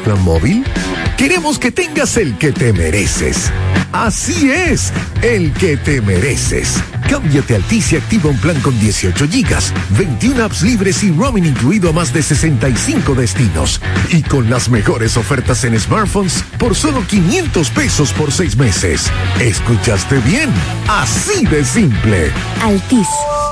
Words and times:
plan 0.00 0.22
móvil? 0.22 0.64
Queremos 1.16 1.58
que 1.58 1.70
tengas 1.70 2.16
el 2.16 2.36
que 2.38 2.52
te 2.52 2.72
mereces. 2.72 3.50
Así 3.92 4.50
es, 4.50 4.92
el 5.22 5.52
que 5.52 5.76
te 5.76 6.00
mereces. 6.00 6.76
Cámbiate 7.08 7.54
a 7.54 7.56
Altis 7.56 7.92
y 7.92 7.96
activa 7.96 8.30
un 8.30 8.36
plan 8.38 8.60
con 8.60 8.78
18 8.78 9.28
gigas, 9.28 9.72
21 9.90 10.44
apps 10.44 10.62
libres 10.62 11.02
y 11.02 11.10
roaming 11.10 11.46
incluido 11.46 11.90
a 11.90 11.92
más 11.92 12.12
de 12.12 12.22
65 12.22 13.14
destinos. 13.14 13.80
Y 14.10 14.22
con 14.22 14.50
las 14.50 14.68
mejores 14.68 15.16
ofertas 15.16 15.64
en 15.64 15.78
smartphones 15.80 16.44
por 16.58 16.74
solo 16.74 17.04
500 17.06 17.70
pesos 17.70 18.12
por 18.12 18.30
seis 18.30 18.56
meses. 18.56 19.10
¿Escuchaste 19.40 20.18
bien? 20.20 20.50
Así 20.86 21.46
de 21.46 21.64
simple. 21.64 22.30
Altis 22.62 23.08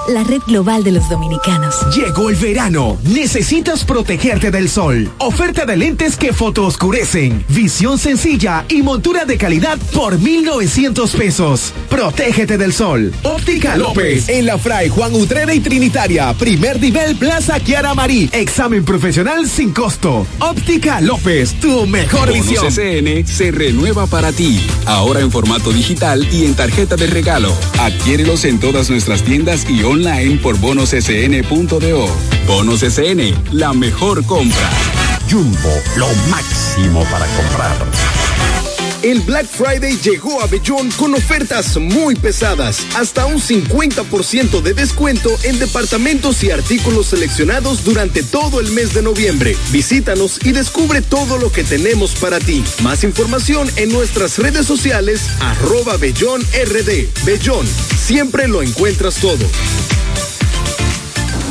la 0.08 0.22
red 0.24 0.40
global 0.46 0.84
de 0.84 0.92
los 0.92 1.08
dominicanos. 1.08 1.74
Llegó 1.94 2.30
el 2.30 2.36
verano. 2.36 2.96
Necesitas 3.04 3.84
protegerte 3.84 4.50
del 4.50 4.68
sol. 4.68 5.10
Oferta 5.18 5.64
de 5.64 5.76
lentes 5.76 6.16
que 6.16 6.32
fotooscurecen. 6.32 7.44
Visión 7.48 7.98
sencilla 7.98 8.64
y 8.68 8.82
montura 8.82 9.24
de 9.24 9.36
calidad 9.36 9.78
por 9.92 10.18
1,900 10.20 11.10
pesos. 11.14 11.72
Protégete 11.88 12.56
del 12.58 12.72
sol. 12.72 13.12
Óptica 13.22 13.76
López. 13.76 14.28
En 14.28 14.46
la 14.46 14.58
Fray 14.58 14.88
Juan 14.88 15.14
Utrera 15.14 15.52
y 15.54 15.60
Trinitaria. 15.60 16.32
Primer 16.34 16.80
nivel 16.80 17.16
Plaza 17.16 17.58
Kiara 17.60 17.94
Marí. 17.94 18.30
Examen 18.32 18.84
profesional 18.84 19.48
sin 19.48 19.72
costo. 19.72 20.26
Óptica 20.38 21.00
López. 21.00 21.54
Tu 21.60 21.86
mejor 21.86 22.32
visión. 22.32 22.70
SN 22.70 23.26
se 23.26 23.50
renueva 23.50 24.06
para 24.06 24.32
ti. 24.32 24.60
Ahora 24.86 25.20
en 25.20 25.30
formato 25.30 25.72
digital 25.72 26.26
y 26.32 26.44
en 26.44 26.54
tarjeta 26.54 26.96
de 26.96 27.06
regalo. 27.06 27.52
Adquiérelos 27.80 28.44
en 28.44 28.60
todas 28.60 28.90
nuestras 28.90 29.22
tiendas 29.22 29.68
y 29.68 29.82
online 29.82 29.95
por 30.42 30.58
bonossn.do. 30.58 32.06
Bonos 32.46 32.80
SN, 32.80 33.34
la 33.52 33.72
mejor 33.72 34.24
compra. 34.26 34.70
Jumbo, 35.30 35.70
lo 35.96 36.08
máximo 36.28 37.02
para 37.04 37.26
comprar. 37.26 38.25
El 39.06 39.20
Black 39.20 39.46
Friday 39.46 39.96
llegó 40.02 40.42
a 40.42 40.48
Bellón 40.48 40.90
con 40.96 41.14
ofertas 41.14 41.76
muy 41.76 42.16
pesadas, 42.16 42.84
hasta 42.96 43.24
un 43.26 43.40
50% 43.40 44.60
de 44.60 44.74
descuento 44.74 45.30
en 45.44 45.60
departamentos 45.60 46.42
y 46.42 46.50
artículos 46.50 47.06
seleccionados 47.06 47.84
durante 47.84 48.24
todo 48.24 48.58
el 48.58 48.72
mes 48.72 48.94
de 48.94 49.02
noviembre. 49.02 49.56
Visítanos 49.70 50.44
y 50.44 50.50
descubre 50.50 51.02
todo 51.02 51.38
lo 51.38 51.52
que 51.52 51.62
tenemos 51.62 52.16
para 52.16 52.40
ti. 52.40 52.64
Más 52.82 53.04
información 53.04 53.70
en 53.76 53.92
nuestras 53.92 54.38
redes 54.38 54.66
sociales, 54.66 55.20
arroba 55.38 55.96
Bellón 55.98 56.42
RD. 56.42 57.06
Bellón, 57.24 57.64
siempre 57.96 58.48
lo 58.48 58.60
encuentras 58.60 59.20
todo. 59.20 59.46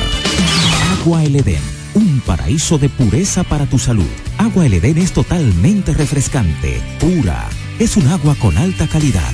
Agua 1.00 1.23
El 1.23 1.38
Edén, 1.38 1.63
un 1.95 2.19
paraíso 2.19 2.77
de 2.77 2.89
pureza 2.89 3.44
para 3.44 3.66
tu 3.66 3.79
salud. 3.79 4.06
Agua 4.38 4.67
El 4.67 4.75
Edén 4.75 5.00
es 5.00 5.12
totalmente 5.12 5.95
refrescante, 5.95 6.83
pura. 7.00 7.50
Es 7.79 7.97
un 7.97 8.07
agua 8.07 8.35
con 8.35 8.57
alta 8.57 8.88
calidad, 8.88 9.33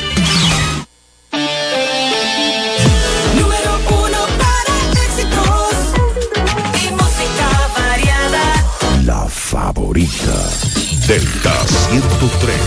favorita, 10.05 11.07
Delta 11.07 11.67
103. 11.67 12.57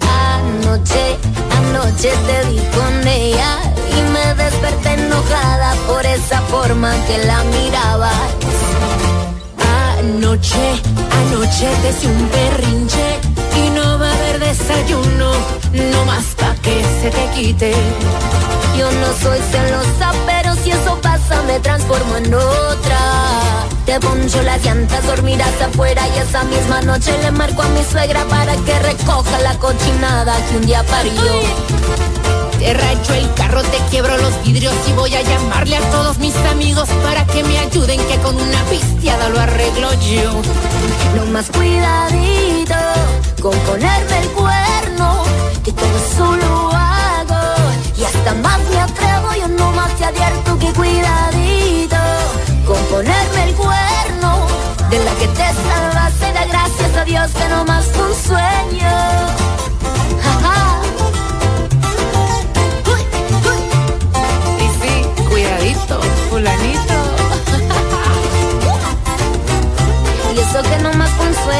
Anoche, 0.00 1.18
anoche 1.50 2.10
te 2.26 2.48
vi 2.48 2.58
con 2.76 3.06
ella 3.06 3.58
y 3.90 4.02
me 4.12 4.34
desperté 4.34 4.92
enojada 4.94 5.74
por 5.86 6.04
esa 6.06 6.40
forma 6.42 6.94
que 7.06 7.18
la 7.26 7.42
Anoche, 10.54 11.68
te 11.82 11.90
hice 11.90 12.06
un 12.06 12.30
berrinche 12.30 13.18
y 13.56 13.70
no 13.70 13.98
va 13.98 14.08
a 14.08 14.14
haber 14.14 14.40
desayuno, 14.40 15.32
no 15.72 16.04
más 16.06 16.24
pa' 16.36 16.54
que 16.62 16.82
se 17.02 17.10
te 17.10 17.30
quite. 17.34 17.72
Yo 18.78 18.90
no 18.90 19.08
soy 19.22 19.38
celosa, 19.50 20.12
pero 20.26 20.54
si 20.62 20.70
eso 20.70 20.98
pasa 21.02 21.42
me 21.42 21.60
transformo 21.60 22.16
en 22.16 22.32
otra. 22.32 22.98
Te 23.84 24.00
poncho 24.00 24.42
las 24.42 24.64
llantas, 24.64 25.06
dormirás 25.06 25.60
afuera 25.60 26.02
y 26.14 26.18
esa 26.18 26.44
misma 26.44 26.80
noche 26.82 27.16
le 27.22 27.30
marco 27.30 27.62
a 27.62 27.68
mi 27.68 27.84
suegra 27.84 28.24
para 28.24 28.56
que 28.56 28.78
recoja 28.78 29.40
la 29.40 29.58
cochinada 29.58 30.34
que 30.46 30.56
un 30.56 30.66
día 30.66 30.82
parió. 30.84 32.37
Rayo 32.60 33.14
el 33.14 33.32
carro, 33.34 33.62
te 33.62 33.78
quiebro 33.90 34.16
los 34.18 34.44
vidrios 34.44 34.74
y 34.88 34.92
voy 34.92 35.14
a 35.14 35.22
llamarle 35.22 35.76
a 35.76 35.90
todos 35.90 36.18
mis 36.18 36.34
amigos 36.50 36.88
para 37.02 37.24
que 37.26 37.42
me 37.44 37.58
ayuden 37.58 38.00
que 38.06 38.18
con 38.18 38.34
una 38.36 38.62
pisteada 38.64 39.28
lo 39.28 39.40
arreglo 39.40 39.92
yo. 39.94 40.32
No 41.16 41.26
más 41.26 41.50
cuidadito 41.50 42.74
con 43.40 43.56
ponerme 43.60 44.18
el 44.18 44.28
cuerno, 44.30 45.22
que 45.64 45.72
todo 45.72 45.98
eso 45.98 46.36
lo 46.36 46.70
hago 46.72 47.56
y 47.96 48.04
hasta 48.04 48.34
más 48.34 48.60
me 48.70 48.80
atrevo, 48.80 49.28
yo 49.40 49.48
no 49.48 49.72
más 49.72 49.94
te 49.96 50.04
advierto 50.04 50.58
que 50.58 50.72
cuidadito 50.72 51.96
con 52.66 52.76
ponerme 52.86 53.44
el 53.44 53.54
cuerno, 53.54 54.46
de 54.90 55.04
la 55.04 55.12
que 55.14 55.28
te 55.28 55.46
salvaste, 55.68 56.32
da 56.32 56.44
gracias 56.46 56.96
a 56.96 57.04
Dios 57.04 57.30
que 57.30 57.48
no 57.48 57.64
más 57.64 57.86
un 57.86 58.14
sueño. 58.26 58.97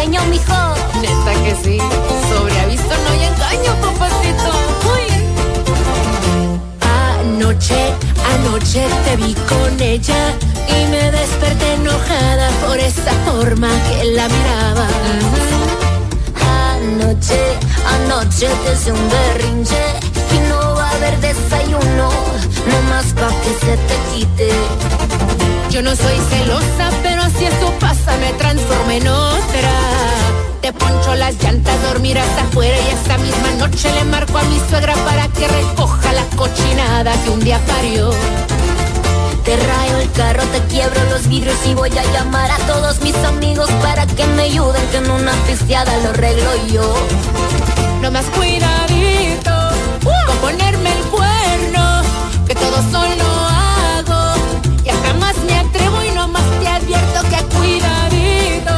Mijo. 0.09 0.75
Neta 1.01 1.33
que 1.45 1.55
sí, 1.63 1.79
sobre 2.29 2.59
aviso 2.61 2.95
no 3.05 3.11
hay 3.11 3.25
engaño, 3.25 3.75
papacito. 3.83 4.51
Uy. 4.93 5.07
Anoche, 7.21 7.93
anoche 8.35 8.87
te 9.05 9.17
vi 9.17 9.35
con 9.35 9.81
ella 9.81 10.35
y 10.69 10.87
me 10.91 11.11
desperté 11.11 11.75
enojada 11.75 12.51
por 12.67 12.79
esa 12.79 13.13
forma 13.27 13.69
que 13.89 14.05
la 14.17 14.29
miraba. 14.29 14.89
Anoche, 16.73 17.41
anoche 17.97 18.49
te 18.65 18.73
hice 18.73 18.93
un 18.93 19.09
berrinche 19.09 19.85
y 20.35 20.49
no 20.49 20.75
va 20.75 20.89
a 20.89 20.95
haber 20.97 21.19
desayuno, 21.21 22.11
no 22.69 22.83
más 22.91 23.07
pa' 23.15 23.33
que 23.43 23.67
se 23.67 23.77
te 23.89 23.97
quite. 24.15 24.98
Yo 25.71 25.83
no 25.83 25.95
soy 25.95 26.19
celosa, 26.31 26.91
pero 27.03 27.23
si 27.37 27.45
eso 27.45 27.73
pasa 27.79 28.17
me 28.17 28.33
transformo 28.33 28.91
en 28.91 29.07
otra. 29.09 29.71
Te 30.61 30.73
poncho 30.73 31.15
las 31.15 31.35
llantas, 31.43 31.81
dormirás 31.83 32.29
afuera 32.39 32.77
y 32.79 32.89
esta 32.95 33.17
misma 33.19 33.51
noche 33.59 33.93
le 33.93 34.05
marco 34.05 34.39
a 34.39 34.43
mi 34.45 34.59
suegra 34.69 34.95
para 35.05 35.29
que 35.29 35.47
recoja 35.47 36.13
la 36.13 36.25
cochinada 36.37 37.13
que 37.23 37.31
un 37.31 37.41
día 37.41 37.61
parió. 37.67 38.11
Te 39.45 39.57
rayo 39.57 39.99
el 39.99 40.11
carro, 40.13 40.43
te 40.53 40.61
quiebro 40.73 41.01
los 41.11 41.27
vidrios 41.29 41.57
y 41.67 41.75
voy 41.75 41.91
a 41.97 42.05
llamar 42.13 42.51
a 42.51 42.59
todos 42.67 43.01
mis 43.01 43.17
amigos 43.25 43.71
para 43.83 44.07
que 44.07 44.27
me 44.27 44.43
ayuden 44.43 44.83
que 44.91 44.99
en 44.99 45.11
una 45.11 45.33
pisteada 45.47 45.97
lo 45.99 46.11
arreglo 46.11 46.51
yo. 46.73 46.95
No 48.03 48.11
más 48.11 48.27
cuidadito 48.27 49.53
con 50.05 50.37
ponerme 50.39 50.93
el 50.93 51.05
cuerno, 51.05 52.03
que 52.47 52.55
todo 52.55 52.83
solo 52.91 53.09
hago. 53.23 53.28
Cuidadito 57.49 58.75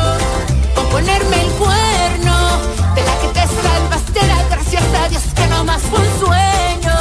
con 0.75 0.87
ponerme 0.89 1.41
el 1.43 1.51
cuerno, 1.53 2.59
de 2.95 3.03
la 3.03 3.15
que 3.21 3.29
te 3.29 3.47
salvaste, 3.47 4.21
da 4.27 4.43
gracias 4.51 4.83
a 4.95 5.09
Dios 5.09 5.23
que 5.35 5.47
no 5.49 5.65
más 5.65 5.83
fue 5.83 5.99
un 5.99 6.21
sueño. 6.21 6.95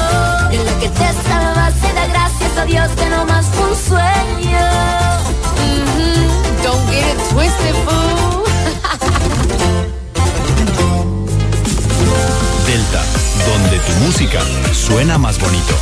De 0.52 0.64
la 0.64 0.74
que 0.80 0.90
te 0.90 1.14
salvaste, 1.30 1.94
da 1.94 2.08
gracias 2.08 2.58
a 2.58 2.66
Dios 2.66 2.90
que 2.98 3.06
no 3.10 3.26
más 3.26 3.46
fue 3.48 3.66
un 3.70 3.76
sueño. 3.76 4.60
Don't 6.64 6.90
get 6.90 7.06
it 7.14 7.20
twisted, 7.32 7.76
fool. 7.86 8.44
Delta, 12.66 13.02
donde 13.48 13.80
tu 13.80 13.92
música 14.06 14.40
suena 14.74 15.18
más 15.18 15.40
bonito. 15.40 15.76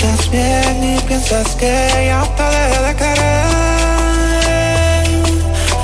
Estás 0.00 0.30
bien 0.30 0.82
y 0.82 0.98
piensas 1.00 1.54
que 1.56 2.06
ya 2.06 2.22
te 2.36 2.42
dejé 2.42 2.80
de 2.86 2.94
querer. 3.00 3.44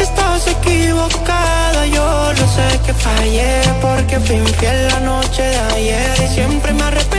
Estás 0.01 0.47
equivocada, 0.57 1.87
yo 1.87 2.33
lo 2.33 2.47
sé 2.57 2.81
que 2.87 2.95
fallé 2.95 3.61
porque 3.83 4.19
fui 4.21 4.37
infiel 4.37 4.89
la 4.89 5.01
noche 5.01 5.43
de 5.43 5.59
ayer 5.77 6.15
y 6.25 6.29
siempre 6.35 6.73
me 6.73 6.83
arrepentiré. 6.85 7.16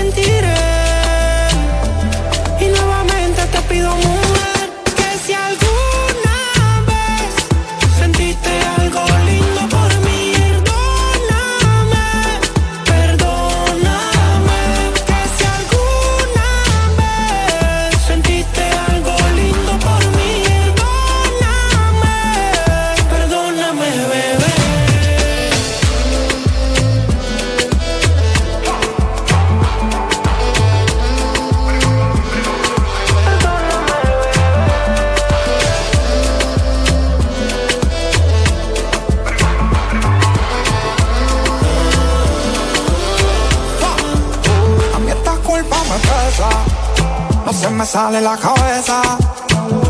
Sale 47.98 48.22
la 48.22 48.38
cabeza. 48.38 49.02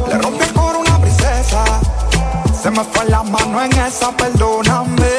Le 0.08 0.18
rompí 0.18 0.46
el 0.46 0.54
coro 0.54 0.80
una 0.80 0.98
princesa, 0.98 1.62
se 2.62 2.72
me 2.72 2.84
fue 2.86 3.04
la 3.10 3.22
mano 3.22 3.62
en 3.62 3.72
esa, 3.80 4.12
perdóname. 4.16 5.12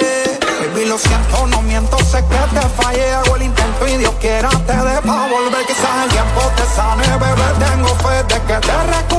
Baby, 0.60 0.86
lo 0.86 0.96
siento, 0.96 1.46
no 1.48 1.60
miento, 1.62 1.98
sé 1.98 2.24
que 2.30 2.40
te 2.54 2.66
fallé, 2.78 3.12
hago 3.12 3.36
el 3.36 3.42
intento 3.42 3.86
y 3.88 3.98
Dios 3.98 4.14
quiera 4.22 4.48
te 4.66 4.76
dé 4.88 5.00
volver. 5.02 5.66
Quizás 5.66 5.94
el 6.04 6.10
tiempo 6.16 6.40
te 6.56 6.64
sane, 6.76 7.06
bebé, 7.24 7.48
tengo 7.64 7.90
fe 8.02 8.16
de 8.30 8.38
que 8.46 8.58
te 8.66 8.76
recuperaré. 8.94 9.17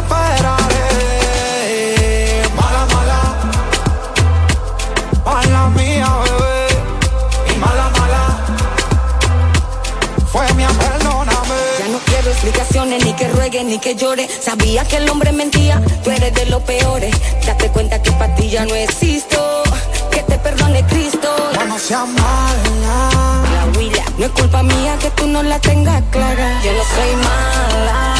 Ni 13.63 13.77
que 13.79 13.93
ruegue, 13.93 13.93
ni 13.93 13.95
que 13.95 13.95
llore. 13.95 14.29
Sabía 14.41 14.83
que 14.85 14.97
el 14.97 15.09
hombre 15.09 15.31
mentía, 15.31 15.81
tú 16.03 16.11
eres 16.11 16.33
de 16.33 16.45
los 16.47 16.61
peores. 16.63 17.15
Date 17.45 17.69
cuenta 17.69 18.01
que 18.01 18.11
para 18.11 18.35
ti 18.35 18.49
ya 18.49 18.65
no 18.65 18.75
existo. 18.75 19.63
Que 20.11 20.23
te 20.23 20.37
perdone 20.37 20.83
Cristo. 20.85 21.29
Ya 21.53 21.65
no 21.65 21.77
seas 21.77 22.07
mala. 22.07 23.09
La 23.53 23.77
huila, 23.77 24.03
no 24.17 24.25
es 24.25 24.31
culpa 24.31 24.63
mía 24.63 24.97
que 24.99 25.11
tú 25.11 25.27
no 25.27 25.43
la 25.43 25.59
tengas 25.59 26.01
clara. 26.11 26.61
Yo 26.63 26.71
no 26.73 26.83
soy 26.95 27.15
mala. 27.15 28.15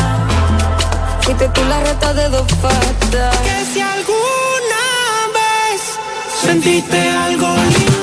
Fuiste 1.22 1.48
tú 1.50 1.64
la 1.66 1.80
rata 1.84 2.14
de 2.14 2.30
dos 2.30 2.48
patas. 2.62 3.38
Que 3.40 3.66
si 3.74 3.82
alguna 3.82 4.84
vez 5.38 5.82
sentiste 6.42 7.10
algo 7.10 7.48
lindo 7.48 7.99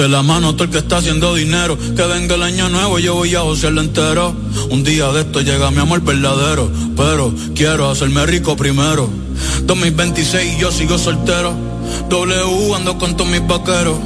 levante 0.00 0.08
la 0.08 0.22
mano 0.22 0.54
todo 0.54 0.64
el 0.64 0.70
que 0.70 0.78
está 0.78 0.98
haciendo 0.98 1.34
dinero. 1.34 1.76
Que 1.76 2.02
venga 2.06 2.34
el 2.34 2.42
año 2.42 2.68
nuevo 2.68 2.98
y 2.98 3.02
yo 3.02 3.14
voy 3.14 3.34
a 3.34 3.40
josearlo 3.40 3.80
entero. 3.80 4.34
Un 4.70 4.82
día 4.82 5.08
de 5.08 5.20
esto 5.20 5.40
llega 5.40 5.70
mi 5.70 5.78
amor 5.78 6.00
verdadero. 6.00 6.70
Pero 6.96 7.34
quiero 7.54 7.90
hacerme 7.90 8.24
rico 8.26 8.56
primero. 8.56 9.08
2026 9.62 10.56
y 10.56 10.60
yo 10.60 10.70
sigo 10.70 10.98
soltero. 10.98 11.54
W 12.08 12.74
ando 12.74 12.98
con 12.98 13.16
todos 13.16 13.30
mis 13.30 13.46
vaqueros. 13.46 13.98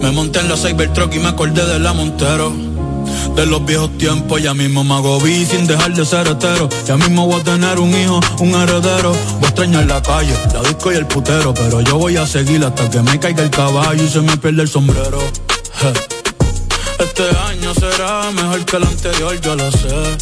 Me 0.00 0.10
monté 0.10 0.40
en 0.40 0.48
la 0.48 0.56
Cybertruck 0.56 1.14
y 1.14 1.18
me 1.18 1.28
acordé 1.28 1.64
de 1.66 1.78
la 1.78 1.92
Montero. 1.92 2.52
De 3.34 3.46
los 3.46 3.64
viejos 3.64 3.96
tiempos, 3.98 4.42
ya 4.42 4.54
mismo 4.54 4.84
me 4.84 4.94
hago 4.94 5.20
vi 5.20 5.44
sin 5.46 5.66
dejar 5.66 5.94
de 5.94 6.04
ser 6.04 6.26
hetero. 6.28 6.68
Ya 6.86 6.96
mismo 6.96 7.26
voy 7.26 7.40
a 7.40 7.44
tener 7.44 7.78
un 7.78 7.90
hijo, 7.90 8.20
un 8.40 8.54
heredero. 8.54 9.12
Voy 9.12 9.44
a 9.44 9.48
extrañar 9.48 9.86
la 9.86 10.02
calle, 10.02 10.34
la 10.52 10.62
disco 10.62 10.92
y 10.92 10.96
el 10.96 11.06
putero. 11.06 11.54
Pero 11.54 11.80
yo 11.80 11.96
voy 11.98 12.16
a 12.16 12.26
seguir 12.26 12.64
hasta 12.64 12.88
que 12.88 13.00
me 13.02 13.18
caiga 13.18 13.42
el 13.42 13.50
caballo 13.50 14.02
y 14.02 14.08
se 14.08 14.20
me 14.20 14.36
pierda 14.36 14.62
el 14.62 14.68
sombrero. 14.68 15.20
Este 16.98 17.22
año 17.22 17.74
será 17.74 18.30
mejor 18.32 18.64
que 18.66 18.76
el 18.76 18.84
anterior, 18.84 19.40
yo 19.40 19.56
lo 19.56 19.70
sé. 19.70 20.16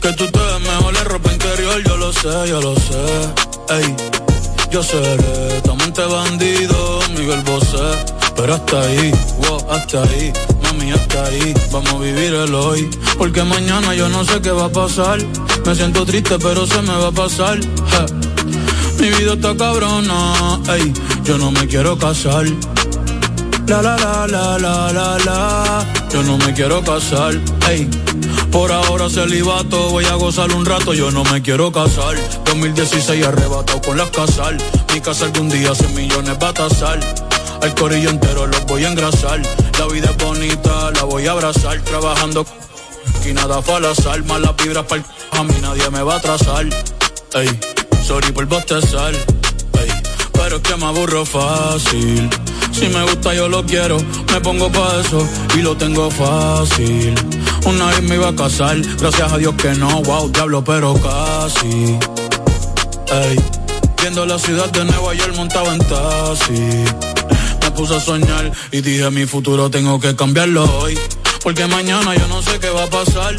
Que 0.00 0.12
tú 0.12 0.26
te 0.26 0.38
ves 0.38 0.60
mejor 0.60 0.96
en 0.96 1.04
ropa 1.04 1.32
interior, 1.32 1.82
yo 1.84 1.96
lo 1.96 2.12
sé, 2.12 2.48
yo 2.48 2.60
lo 2.60 2.74
sé. 2.76 3.74
Ey, 3.74 3.96
yo 4.70 4.82
seré 4.82 5.60
tu 5.62 5.72
amante 5.72 6.04
bandido, 6.04 7.00
Miguel 7.16 7.42
Bosé. 7.42 8.16
Pero 8.36 8.54
hasta 8.54 8.80
ahí, 8.80 9.10
wow, 9.38 9.70
hasta 9.70 10.02
ahí, 10.04 10.32
mami, 10.62 10.92
hasta 10.92 11.24
ahí. 11.24 11.54
Vamos 11.72 11.94
a 11.94 11.98
vivir 11.98 12.34
el 12.34 12.54
hoy. 12.54 12.88
Porque 13.18 13.42
mañana 13.42 13.94
yo 13.94 14.08
no 14.08 14.24
sé 14.24 14.40
qué 14.40 14.52
va 14.52 14.66
a 14.66 14.72
pasar. 14.72 15.18
Me 15.66 15.74
siento 15.74 16.06
triste, 16.06 16.38
pero 16.38 16.66
se 16.66 16.80
me 16.82 16.96
va 16.96 17.08
a 17.08 17.12
pasar. 17.12 17.58
Mi 19.00 19.08
vida 19.10 19.34
está 19.34 19.56
cabrona, 19.56 20.60
ey, 20.68 20.92
yo 21.24 21.36
no 21.36 21.50
me 21.50 21.66
quiero 21.66 21.98
casar. 21.98 22.46
La 23.68 23.82
la 23.82 23.96
la 23.98 24.26
la 24.26 24.58
la 24.58 24.92
la 24.92 25.18
la, 25.26 25.86
yo 26.10 26.22
no 26.22 26.38
me 26.38 26.54
quiero 26.54 26.82
casar, 26.82 27.34
ey. 27.68 27.86
Por 28.50 28.72
ahora 28.72 29.10
celibato, 29.10 29.90
voy 29.90 30.06
a 30.06 30.14
gozar 30.14 30.50
un 30.54 30.64
rato, 30.64 30.94
yo 30.94 31.10
no 31.10 31.22
me 31.24 31.42
quiero 31.42 31.70
casar. 31.70 32.16
2016 32.46 33.26
arrebatado 33.26 33.82
con 33.82 33.98
las 33.98 34.08
casal. 34.08 34.56
Mi 34.94 35.02
casa 35.02 35.26
algún 35.26 35.50
día 35.50 35.74
100 35.74 35.94
millones 35.94 36.36
va 36.42 36.48
a 36.48 36.54
tasar. 36.54 36.98
Al 37.60 37.74
corillo 37.74 38.08
entero 38.08 38.46
los 38.46 38.64
voy 38.64 38.86
a 38.86 38.88
engrasar. 38.88 39.42
La 39.78 39.86
vida 39.86 40.10
es 40.10 40.24
bonita, 40.24 40.90
la 40.92 41.02
voy 41.04 41.26
a 41.26 41.32
abrazar. 41.32 41.78
Trabajando 41.82 42.46
y 43.28 43.34
nada 43.34 43.60
fue 43.60 43.74
al 43.74 43.84
azar. 43.84 44.24
Más 44.24 44.40
las 44.40 44.56
vibras 44.56 44.86
para 44.86 45.04
a 45.32 45.42
mí 45.44 45.54
nadie 45.60 45.90
me 45.90 46.02
va 46.02 46.14
a 46.14 46.16
atrasar. 46.16 46.64
Ey, 47.34 47.60
sorry 48.02 48.32
por 48.32 48.46
bostezar. 48.46 49.12
Ey, 49.12 49.92
pero 50.32 50.56
es 50.56 50.62
que 50.62 50.76
me 50.76 50.86
aburro 50.86 51.26
fácil. 51.26 52.30
Si 52.78 52.88
me 52.88 53.02
gusta 53.02 53.34
yo 53.34 53.48
lo 53.48 53.64
quiero, 53.64 53.98
me 54.32 54.40
pongo 54.40 54.70
pa' 54.70 55.00
eso 55.00 55.26
y 55.56 55.62
lo 55.62 55.76
tengo 55.76 56.08
fácil. 56.12 57.12
Una 57.64 57.86
vez 57.86 58.02
me 58.02 58.14
iba 58.14 58.28
a 58.28 58.36
casar, 58.36 58.78
gracias 59.00 59.32
a 59.32 59.36
Dios 59.36 59.54
que 59.56 59.74
no, 59.74 60.00
wow, 60.02 60.28
diablo, 60.30 60.62
pero 60.62 60.94
casi. 60.94 61.98
Ey, 63.10 63.36
viendo 64.00 64.24
la 64.26 64.38
ciudad 64.38 64.70
de 64.70 64.84
Nueva 64.84 65.12
York 65.12 65.34
montado 65.34 65.72
en 65.72 65.80
taxi. 65.80 66.84
Me 67.62 67.70
puse 67.72 67.96
a 67.96 68.00
soñar 68.00 68.52
y 68.70 68.80
dije 68.80 69.10
mi 69.10 69.26
futuro 69.26 69.68
tengo 69.70 69.98
que 69.98 70.14
cambiarlo 70.14 70.62
hoy. 70.78 70.96
Porque 71.42 71.66
mañana 71.66 72.14
yo 72.14 72.28
no 72.28 72.40
sé 72.42 72.60
qué 72.60 72.70
va 72.70 72.84
a 72.84 72.90
pasar. 72.90 73.34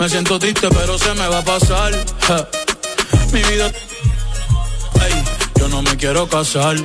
Me 0.00 0.08
siento 0.08 0.36
triste 0.40 0.68
pero 0.68 0.98
se 0.98 1.14
me 1.14 1.28
va 1.28 1.38
a 1.38 1.44
pasar. 1.44 1.92
Mi 3.32 3.40
vida... 3.44 3.70
Ey, 4.94 5.24
yo 5.60 5.68
no 5.68 5.80
me 5.80 5.96
quiero 5.96 6.28
casar. 6.28 6.76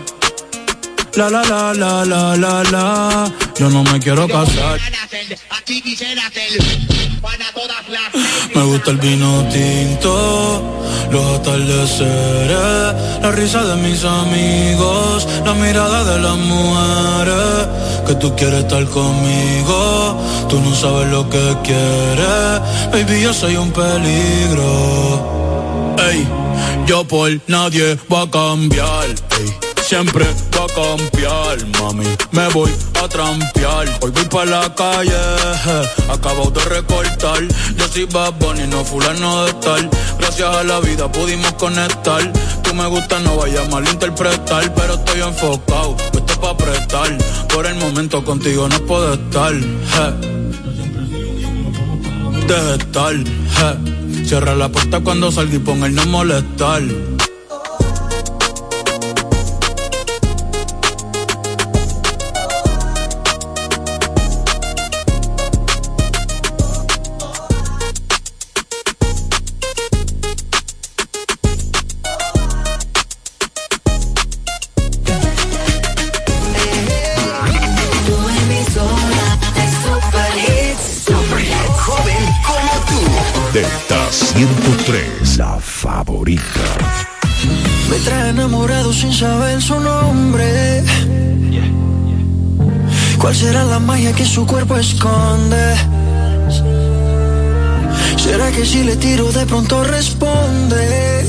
La 1.15 1.29
la 1.29 1.41
la 1.43 1.74
la 1.74 2.03
la 2.03 2.36
la 2.36 2.63
la. 2.63 3.31
Yo 3.57 3.69
no 3.69 3.84
me 3.84 4.00
quiero 4.01 4.27
casar. 4.27 4.77
Me 8.53 8.63
gusta 8.63 8.91
el 8.91 8.98
vino 8.98 9.48
tinto, 9.50 10.62
los 11.12 11.39
atardeceres, 11.39 13.22
la 13.22 13.31
risa 13.31 13.63
de 13.63 13.75
mis 13.77 14.03
amigos, 14.03 15.25
la 15.45 15.53
mirada 15.53 16.03
de 16.03 16.19
las 16.19 16.36
mujeres. 16.36 17.67
Que 18.05 18.15
tú 18.15 18.36
quieres 18.36 18.65
estar 18.65 18.86
conmigo, 18.89 20.19
tú 20.50 20.60
no 20.60 20.75
sabes 20.75 21.07
lo 21.12 21.29
que 21.29 21.55
quieres. 21.63 22.60
Baby, 22.91 23.22
yo 23.22 23.34
soy 23.34 23.55
un 23.55 23.72
peligro. 23.72 24.75
Ey, 26.12 26.27
yo 26.86 27.05
por 27.05 27.31
nadie 27.48 27.98
voy 28.10 28.27
a 28.27 28.29
cambiar. 28.29 29.05
Ey. 29.39 29.64
Siempre 29.87 30.25
voy 30.51 30.63
a 30.63 30.73
cambiar, 30.73 31.79
mami. 31.79 32.07
Me 32.31 32.47
voy 32.49 32.71
a 33.03 33.07
trampear. 33.07 33.87
Hoy 34.01 34.09
voy 34.09 34.25
para 34.25 34.45
la 34.61 34.73
calle, 34.73 35.13
acabo 36.09 36.49
de 36.49 36.59
recortar. 36.65 37.43
Yo 37.77 37.87
soy 37.87 38.05
Bad 38.05 38.33
Bunny, 38.39 38.65
no 38.65 38.83
fulano 38.83 39.45
de 39.45 39.53
tal. 39.53 39.87
Gracias 40.17 40.55
a 40.55 40.63
la 40.63 40.79
vida 40.79 41.11
pudimos 41.11 41.53
conectar. 41.53 42.33
Tú 42.63 42.73
me 42.73 42.87
gusta, 42.87 43.19
no 43.19 43.37
vayas 43.37 43.67
a 43.67 43.69
malinterpretar. 43.69 44.73
Pero 44.73 44.95
estoy 44.95 45.21
enfocado, 45.21 45.95
esto 46.13 46.41
pa' 46.41 46.57
prestar. 46.57 47.15
Por 47.53 47.67
el 47.67 47.75
momento 47.75 48.25
contigo 48.25 48.67
no 48.67 48.79
puedo 48.87 49.13
estar. 49.13 49.53
je. 49.53 50.35
Deja 52.47 52.63
de 52.63 52.75
estar, 52.77 53.13
je. 53.13 54.25
Cierra 54.25 54.55
la 54.55 54.67
puerta 54.69 54.99
cuando 55.01 55.31
salga 55.31 55.55
y 55.55 55.59
pon 55.59 55.83
el 55.83 55.93
no 55.93 56.07
molestar. 56.07 56.81
Me 88.05 88.12
trae 88.12 88.29
enamorado 88.29 88.93
sin 88.93 89.12
saber 89.12 89.59
su 89.59 89.79
nombre. 89.79 90.83
¿Cuál 93.17 93.35
será 93.35 93.63
la 93.63 93.79
magia 93.79 94.13
que 94.13 94.24
su 94.24 94.45
cuerpo 94.45 94.77
esconde? 94.77 95.75
¿Será 98.15 98.51
que 98.51 98.63
si 98.63 98.83
le 98.83 98.95
tiro 98.97 99.31
de 99.31 99.47
pronto 99.47 99.83
responde? 99.83 101.25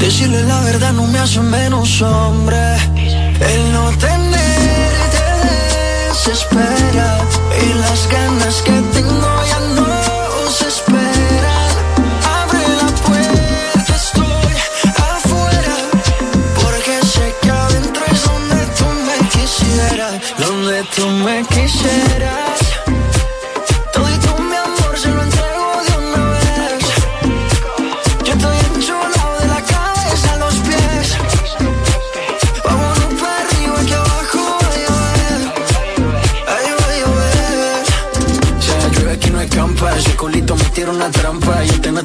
Decirle 0.00 0.42
la 0.42 0.60
verdad 0.62 0.92
no 0.94 1.06
me 1.06 1.20
hace 1.20 1.40
menos 1.42 2.02
hombre. 2.02 2.76
El 3.52 3.72
no 3.72 3.90
tener 3.98 4.96
te 5.14 5.26
desespera 6.08 7.18
y 7.62 7.78
las 7.78 8.08
ganas 8.08 8.62
que 8.62 8.82
quisiera, 8.96 9.45
tú 20.96 21.06
me 21.10 21.44
quisieras. 21.44 22.45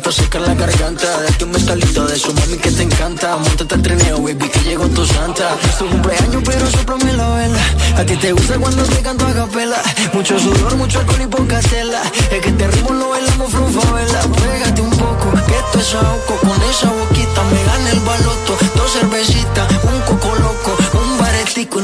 Te 0.02 0.38
en 0.38 0.44
la 0.44 0.54
garganta. 0.56 1.22
Date 1.22 1.46
un 1.46 1.52
bestalito 1.52 2.06
de 2.08 2.18
su 2.18 2.34
mami 2.34 2.58
que 2.58 2.72
te 2.72 2.84
encanta. 2.84 3.38
Montate 3.38 3.76
al 3.76 3.82
trineo, 3.82 4.22
baby, 4.22 4.50
que 4.50 4.60
llegó 4.62 4.88
tu 4.88 5.06
santa. 5.06 5.56
Es 5.64 5.78
tu 5.78 5.88
cumpleaños, 5.88 6.42
pero 6.46 6.66
soplame 6.72 7.14
la 7.14 7.30
vela. 7.36 7.60
A 7.98 8.04
ti 8.04 8.16
te 8.18 8.32
gusta 8.32 8.58
cuando 8.58 8.84
te 8.84 9.02
canto 9.02 9.28
a 9.28 9.34
capela. 9.34 9.82
Mucho 10.14 10.40
sudor, 10.40 10.76
mucho 10.76 11.00
alcohol 11.00 11.22
y 11.22 11.28
poca 11.28 11.60
tela. 11.62 12.02
Es 12.32 12.42
que 12.42 12.50
este 12.50 12.68
ritmo 12.68 12.94
lo 12.94 13.10
bailamos 13.10 13.52
vela. 13.54 14.22
Pégate 14.22 14.82
un 14.82 14.92
poco, 14.92 15.32
que 15.48 15.56
esto 15.58 15.80
es 15.80 15.94
ahogo. 15.94 16.36
Con 16.42 16.62
esa 16.70 16.90
boquita 16.90 17.44
me 17.52 17.64
gana 17.64 17.90
el 17.92 18.00
baloto. 18.00 18.58
Dos 18.76 18.92
cervecitas, 18.94 19.61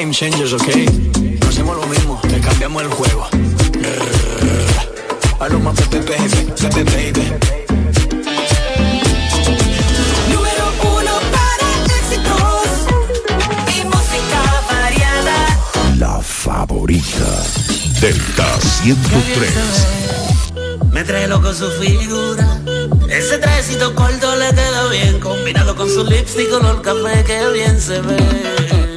Game 0.00 0.12
changers, 0.12 0.54
ok. 0.54 0.66
No 1.40 1.48
hacemos 1.48 1.76
lo 1.76 1.86
mismo, 1.86 2.18
te 2.22 2.40
cambiamos 2.40 2.82
el 2.84 2.88
juego. 2.88 3.28
Maluma, 5.38 5.74
Pepe, 5.74 6.00
baby. 6.00 6.52
Pepe, 6.58 6.84
baby. 6.84 7.24
Número 10.32 10.64
uno 10.96 11.14
para 11.34 11.68
éxitos 11.98 12.68
y 13.76 13.84
música 13.84 14.40
variada. 14.70 15.36
La 15.98 16.22
favorita. 16.22 17.44
Delta 18.00 18.58
103. 18.82 19.50
Me 20.92 21.04
trae 21.04 21.28
loco 21.28 21.52
su 21.52 21.70
figura. 21.72 22.58
Ese 23.10 23.36
trajecito 23.36 23.94
corto 23.94 24.34
le 24.36 24.48
queda 24.50 24.88
bien. 24.88 25.20
Combinado 25.20 25.76
con 25.76 25.90
su 25.90 26.04
lipstick 26.04 26.48
color 26.48 26.80
café 26.80 27.22
que 27.24 27.50
bien 27.52 27.78
se 27.78 28.00
ve. 28.00 28.89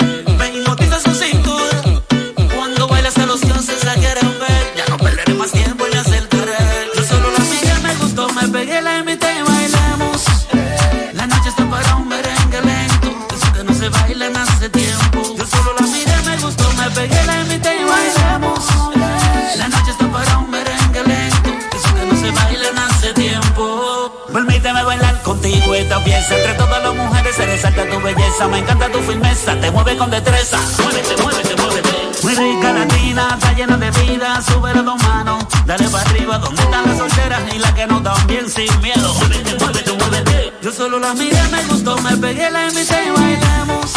Destreza. 30.54 30.84
Muévete, 30.84 31.22
muévete, 31.22 31.56
muévete. 31.56 32.24
Muy 32.24 32.36
rica 32.36 32.74
latina, 32.74 33.28
está 33.34 33.54
llena 33.54 33.78
de 33.78 33.92
vida. 33.92 34.42
Sube 34.42 34.74
las 34.74 34.86
dos 34.86 35.02
manos, 35.04 35.44
dale 35.66 35.88
para 35.90 36.10
arriba. 36.10 36.38
¿Dónde 36.38 36.62
están 36.62 36.88
las 36.88 36.98
solteras 36.98 37.42
y 37.54 37.60
las 37.60 37.74
que 37.74 37.88
no 37.88 37.98
están 37.98 38.28
bien 38.28 38.50
sin 38.50 38.82
miedo? 38.82 39.14
Muévete, 39.16 39.56
muévete, 39.60 39.92
muévete. 39.94 40.54
Yo 40.62 40.72
solo 40.72 41.00
la 41.00 41.14
miré, 41.14 41.42
me 41.52 41.64
gustó, 41.66 41.98
me 41.98 42.16
pegué, 42.18 42.50
la 42.50 42.68
invité 42.68 43.06
y 43.06 43.10
bailamos. 43.10 43.92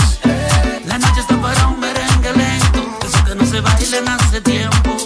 La 0.87 0.99
noche 0.99 1.21
está 1.21 1.41
para 1.41 1.69
un 1.69 1.81
merengue 1.81 2.33
lento. 2.33 2.99
Eso 3.07 3.25
que 3.25 3.35
no 3.35 3.45
se 3.45 3.61
bailan 3.61 4.09
hace 4.09 4.41
tiempo. 4.41 5.06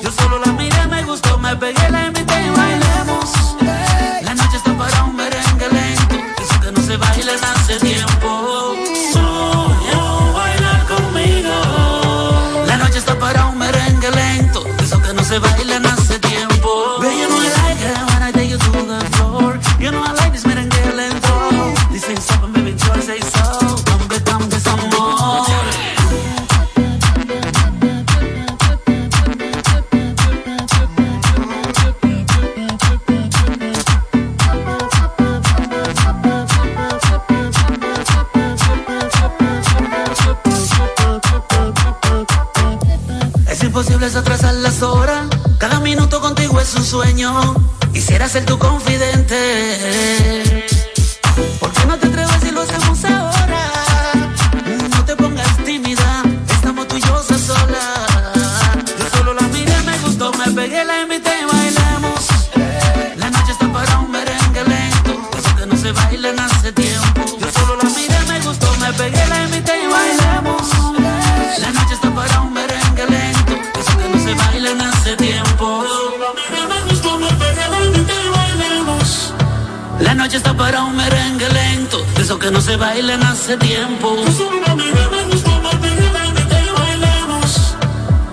La 80.11 80.17
noche 80.17 80.39
está 80.39 80.53
para 80.53 80.83
un 80.83 80.97
merengue 80.97 81.49
lento. 81.51 82.05
De 82.17 82.23
eso 82.23 82.37
que 82.37 82.51
no 82.51 82.61
se 82.61 82.75
bailan 82.75 83.23
hace 83.23 83.57
tiempo. 83.57 84.17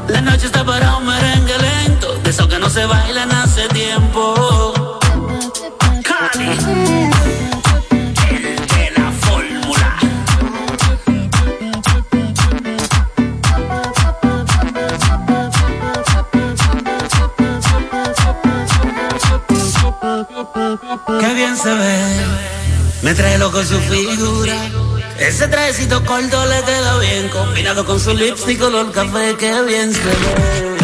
La 0.07 0.21
noche 0.21 0.47
está 0.47 0.65
para 0.65 0.97
un 0.97 1.05
merengue 1.05 1.55
lento. 1.59 2.15
De 2.23 2.31
eso 2.31 2.47
que 2.47 2.57
no 2.57 2.67
se 2.71 2.83
bailan 2.87 3.31
hace 3.31 3.67
tiempo. 3.67 4.97
Cali. 6.03 7.56
Se 21.67 21.73
ve. 21.73 21.97
Me 23.01 23.13
trae 23.13 23.37
loco 23.37 23.63
su 23.63 23.77
figura. 23.79 24.55
Ese 25.19 25.47
trajecito 25.47 26.03
corto 26.05 26.45
le 26.45 26.63
queda 26.63 26.97
bien, 26.99 27.29
combinado 27.29 27.85
con 27.85 27.99
su 27.99 28.13
lipstick 28.13 28.59
color 28.59 28.91
café, 28.91 29.35
que 29.37 29.61
bien 29.63 29.93
se 29.93 30.03
ve. 30.03 30.77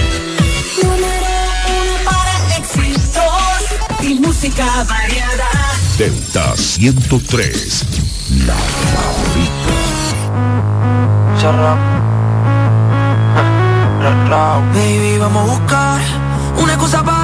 Y 4.01 4.15
música 4.15 4.65
variada. 4.83 5.49
Delta 5.97 6.53
103, 6.57 7.85
la 8.45 8.55
favorita. 8.91 9.73
Baby, 14.73 15.17
vamos 15.19 15.49
a 15.49 15.53
buscar 15.53 16.01
una 16.57 16.73
excusa 16.73 17.03
para 17.03 17.22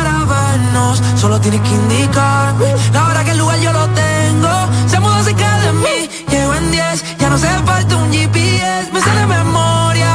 Solo 1.15 1.39
tienes 1.39 1.62
que 1.62 1.69
indicarme 1.69 2.73
la 2.93 3.08
hora 3.08 3.23
que 3.23 3.32
el 3.32 3.38
lugar 3.38 3.60
yo 3.60 3.71
lo 3.71 3.86
tengo. 3.89 4.49
Se 4.88 4.99
mudó 4.99 5.23
cerca 5.23 5.60
de 5.60 5.73
mí, 5.73 6.10
llego 6.30 6.54
en 6.56 6.71
10. 6.71 7.17
Ya 7.19 7.30
no 7.30 7.38
se 7.38 7.47
falta 7.47 7.95
un 7.95 8.12
GPS, 8.12 8.91
me 8.91 9.02
sale 9.02 9.25
memoria 9.28 10.12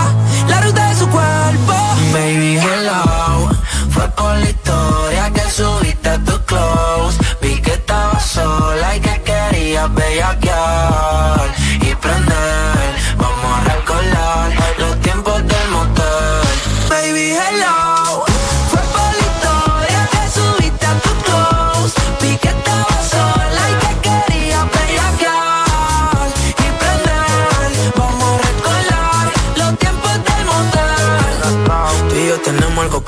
la 0.48 0.60
ruta 0.60 0.88
de 0.88 0.96
su 0.96 1.08
cuerpo. 1.08 1.74
Baby, 2.12 2.58
hello. 2.58 3.50
Fue 3.90 4.08
por 4.08 4.37
la 4.37 4.50
historia 4.50 5.30
que 5.32 5.50
subiste 5.50 6.08
a 6.08 6.18
tu 6.18 6.37
close. 6.44 7.18
Vi 7.40 7.60
que 7.60 7.74
estabas 7.74 8.26
sola 8.26 8.96
y 8.96 9.00
que 9.00 9.22
querías 9.22 9.94
bellaquear 9.94 10.43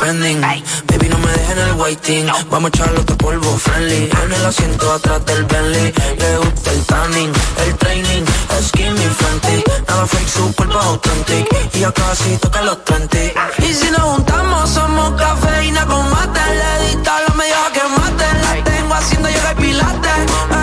Baby, 0.07 1.09
no 1.09 1.19
me 1.19 1.33
dejen 1.33 1.59
el 1.59 1.73
waiting. 1.73 2.27
Vamos 2.49 2.71
a 2.73 2.77
echarlo 2.77 3.01
otro 3.01 3.17
polvo 3.19 3.59
friendly. 3.59 4.09
En 4.23 4.33
el 4.33 4.47
asiento 4.47 4.93
atrás 4.93 5.27
del 5.27 5.45
Bentley. 5.47 5.93
Le 6.19 6.37
gusta 6.39 6.71
el 6.71 6.85
tanning, 6.85 7.33
el 7.67 7.75
training, 7.75 8.25
skinny 8.69 9.09
friendly. 9.19 9.65
Nada 9.89 10.07
fake, 10.07 10.29
su 10.29 10.55
cuerpo 10.55 10.79
authentic. 10.79 11.49
Y 11.75 11.81
ya 11.81 11.91
casi 11.91 12.37
toca 12.37 12.63
los 12.63 12.85
30. 12.85 13.17
Y 13.59 13.75
si 13.75 13.91
nos 13.91 14.03
juntamos 14.03 14.71
somos 14.71 15.21
cafeína 15.21 15.85
con 15.87 16.09
mate 16.11 16.41
Le 16.55 16.87
edita 16.87 17.21
los 17.27 17.37
medios 17.37 17.59
a 17.67 17.73
que 17.73 17.83
maten 17.89 18.43
La 18.43 18.65
tengo 18.65 18.95
haciendo 18.95 19.29
yoga 19.29 19.53
y 19.53 19.55
pilates 19.57 20.56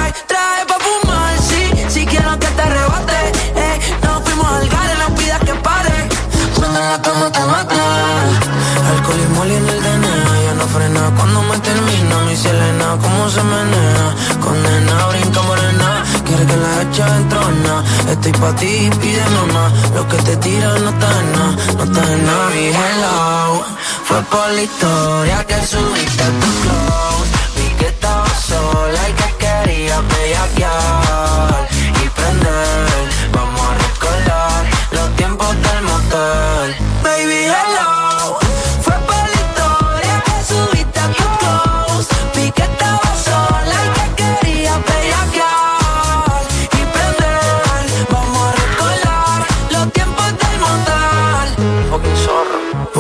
se 13.34 13.44
menea. 13.44 14.08
Condena, 14.44 14.96
brinca 15.08 15.42
morena. 15.42 15.90
Quiere 16.26 16.46
que 16.46 16.58
la 16.64 16.72
eche 16.84 17.04
entrona. 17.22 17.76
Estoy 18.12 18.34
pa' 18.34 18.56
ti, 18.60 18.90
pide 19.02 19.26
mamá. 19.38 19.66
Lo 19.96 20.08
que 20.10 20.18
te 20.28 20.36
tira 20.38 20.70
no 20.84 20.90
está 20.94 21.10
en 21.22 21.28
nada. 21.36 21.56
No 21.78 21.84
está 21.84 22.04
en 22.14 22.26
nada. 22.28 22.50
Mi 22.54 22.66
hello. 22.80 23.66
Fue 24.08 24.20
por 24.32 24.48
la 24.56 24.62
historia 24.62 25.38
que 25.50 25.58
subiste 25.72 26.24
a 26.30 26.32
tu 26.42 26.50
close. 26.62 27.32
Vi 27.56 27.68
que 27.80 27.88
estabas 27.88 28.40
sola 28.50 29.02
y 29.10 29.14
que 29.20 29.30
querías 29.44 30.02
bellaquear. 30.12 31.68
Y 32.04 32.10
prender. 32.18 32.93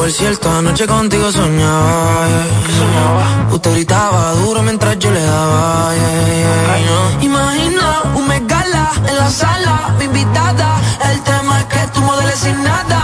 Por 0.03 0.11
cierto, 0.11 0.51
anoche 0.51 0.85
contigo 0.85 1.31
soñaba, 1.31 2.27
yeah. 2.27 3.47
Usted 3.53 3.71
gritaba 3.71 4.33
duro 4.33 4.61
mientras 4.61 4.99
yo 4.99 5.09
le 5.09 5.21
daba, 5.21 5.93
yeah. 5.95 7.17
Imagina 7.21 8.01
un 8.13 8.27
megala 8.27 8.91
en 9.07 9.15
la 9.15 9.29
sala, 9.29 9.95
mi 9.97 10.03
invitada 10.03 10.81
El 11.09 11.23
tema 11.23 11.57
es 11.61 11.65
que 11.67 11.87
tú 11.93 12.01
modeles 12.01 12.37
sin 12.37 12.63
nada 12.65 12.99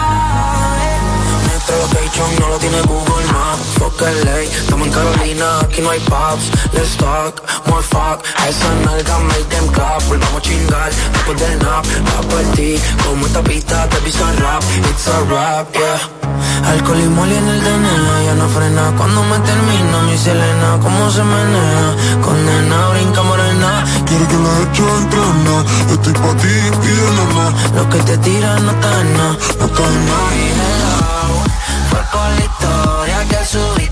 Nuestro 1.45 1.77
location 1.77 2.35
no 2.37 2.49
lo 2.49 2.57
tiene 2.57 2.81
Google 2.81 3.25
Maps 3.31 3.63
Fuck 3.79 4.01
LA, 4.01 4.39
estamos 4.41 4.87
en 4.87 4.93
Carolina, 4.93 5.59
aquí 5.61 5.81
no 5.81 5.91
hay 5.91 5.99
pubs 6.01 6.51
Let's 6.73 6.97
talk, 6.97 7.41
more 7.67 7.81
fuck 7.81 8.25
Esa 8.45 8.75
nalga 8.83 9.19
make 9.19 9.45
them 9.45 9.67
clap 9.69 10.03
Volvamos 10.09 10.39
a 10.39 10.41
chingar 10.41 10.91
después 11.13 11.39
del 11.39 11.59
nap 11.59 11.85
Va 11.85 12.21
por 12.27 12.55
ti, 12.57 12.75
como 13.07 13.25
esta 13.25 13.41
pista 13.41 13.87
te 13.87 13.97
pisa 14.01 14.33
rap 14.33 14.63
It's 14.91 15.07
a 15.07 15.19
rap, 15.31 15.73
yeah 15.73 16.18
Alcohol 16.65 16.99
y 16.99 17.09
moli 17.09 17.35
en 17.35 17.47
el 17.47 17.61
DNA 17.61 18.23
Ya 18.25 18.35
no 18.35 18.47
frena. 18.49 18.91
Cuando 18.97 19.23
me 19.23 19.37
termina 19.39 20.01
Mi 20.07 20.17
Selena, 20.17 20.77
cómo 20.81 21.09
se 21.09 21.23
menea 21.23 21.95
Condena, 22.21 22.89
brinca 22.89 23.21
morena. 23.23 23.85
Quiere 24.05 24.25
que 24.27 24.37
la 24.45 24.53
eche 24.63 24.83
entrona 25.01 25.55
Estoy 25.91 26.13
pa' 26.13 26.35
ti, 26.41 26.53
pide 26.81 27.09
mamá 27.19 27.53
Lo 27.75 27.89
que 27.89 27.99
te 27.99 28.17
tira 28.19 28.59
no 28.59 28.71
está 28.71 29.01
en 29.01 29.13
nada 29.13 29.37
No 29.59 29.65
está 29.65 29.83
en 29.83 30.07
nada. 30.07 30.99
Fue 31.89 31.99
por 32.11 32.29
la 32.37 32.45
historia 32.45 33.17
que 33.29 33.45
subiste 33.45 33.88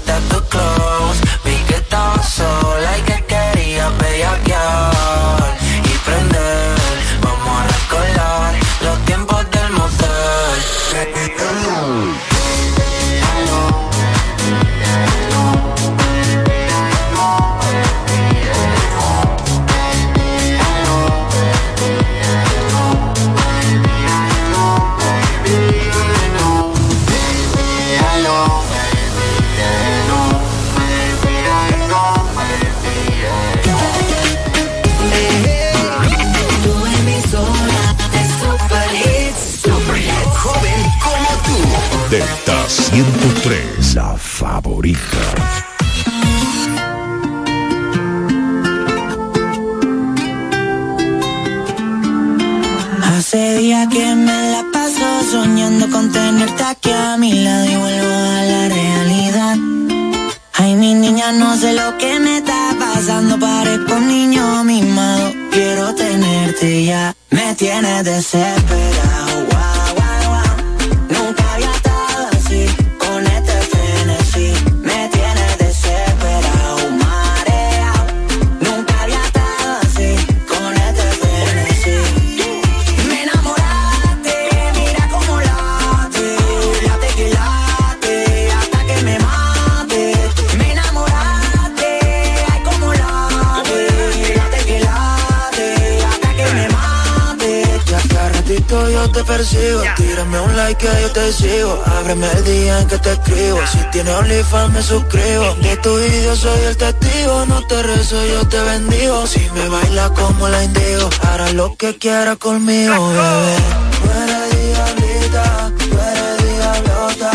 me 104.78 104.84
suscribo. 104.84 105.56
De 105.62 105.76
tu 105.78 105.98
video 105.98 106.36
soy 106.36 106.62
el 106.70 106.78
testigo. 106.78 107.46
No 107.48 107.66
te 107.68 107.82
rezo, 107.84 108.18
yo 108.26 108.48
te 108.48 108.60
bendigo. 108.62 109.26
Si 109.26 109.40
me 109.56 109.68
baila 109.70 110.10
como 110.14 110.48
la 110.48 110.64
indigo, 110.64 111.10
hará 111.28 111.52
lo 111.54 111.76
que 111.76 111.98
quiera 111.98 112.36
conmigo, 112.36 112.96
bebé. 113.10 113.56
Tú 113.98 114.08
eres 114.22 114.48
diablita, 114.62 115.72
tú 115.80 115.98
eres 116.10 116.38
diablota. 116.48 117.32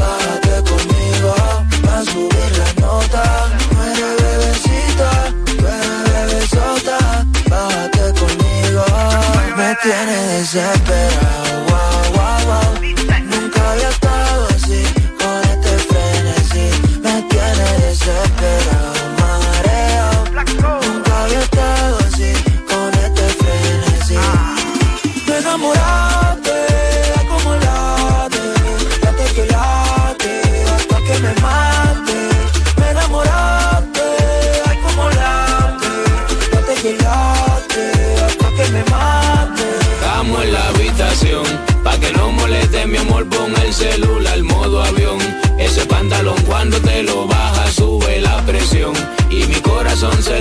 Bájate 0.00 0.56
conmigo, 0.70 1.34
va 1.86 1.98
a 1.98 2.04
subir 2.04 2.50
la 2.60 2.70
nota. 2.86 3.22
Tú 3.70 3.76
eres 3.90 4.14
bebecita, 4.22 5.10
tú 5.58 5.64
eres 5.76 6.02
bebesota. 6.12 6.98
Bájate 7.50 8.04
conmigo, 8.20 8.84
me 9.56 9.76
tienes 9.82 10.52
desesperado. 10.52 11.43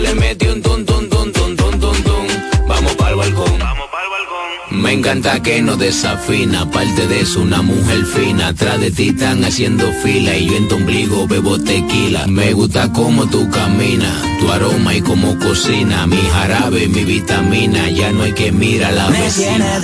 Le 0.03 0.15
metió 0.15 0.53
un 0.53 0.61
tun 0.61 0.85
tun 0.85 1.09
tun 1.09 1.31
tun 1.31 1.55
tun 1.55 1.79
tun 1.79 2.03
tun. 2.03 2.25
Vamos 2.67 2.93
pa'l 2.95 3.15
balcón. 3.15 3.57
Vamos 3.59 3.87
pa'l 3.93 4.09
balcón. 4.15 4.81
Me 4.83 4.91
encanta 4.93 5.41
que 5.41 5.61
no 5.61 5.75
desafina, 5.77 6.61
aparte 6.61 7.07
de 7.07 7.21
eso 7.21 7.41
una 7.41 7.61
mujer 7.61 8.05
fina. 8.05 8.47
Atrás 8.47 8.79
de 8.81 8.91
ti 8.91 9.09
están 9.09 9.43
haciendo 9.45 9.91
fila 10.03 10.35
y 10.35 10.47
yo 10.47 10.55
en 10.57 10.67
tu 10.67 10.75
ombligo 10.75 11.27
bebo 11.27 11.57
tequila. 11.59 12.27
Me 12.27 12.53
gusta 12.53 12.91
cómo 12.91 13.25
tú 13.27 13.49
caminas, 13.49 14.13
tu 14.39 14.51
aroma 14.51 14.93
y 14.93 15.01
cómo 15.01 15.37
cocina. 15.39 16.05
Mi 16.07 16.21
jarabe, 16.33 16.87
mi 16.87 17.03
vitamina, 17.05 17.89
ya 17.89 18.11
no 18.11 18.23
hay 18.23 18.33
que 18.33 18.51
mirar 18.51 18.91
a 18.91 18.95
la 18.95 19.09
Me 19.09 19.21
vecina. 19.21 19.79
tienes 19.79 19.81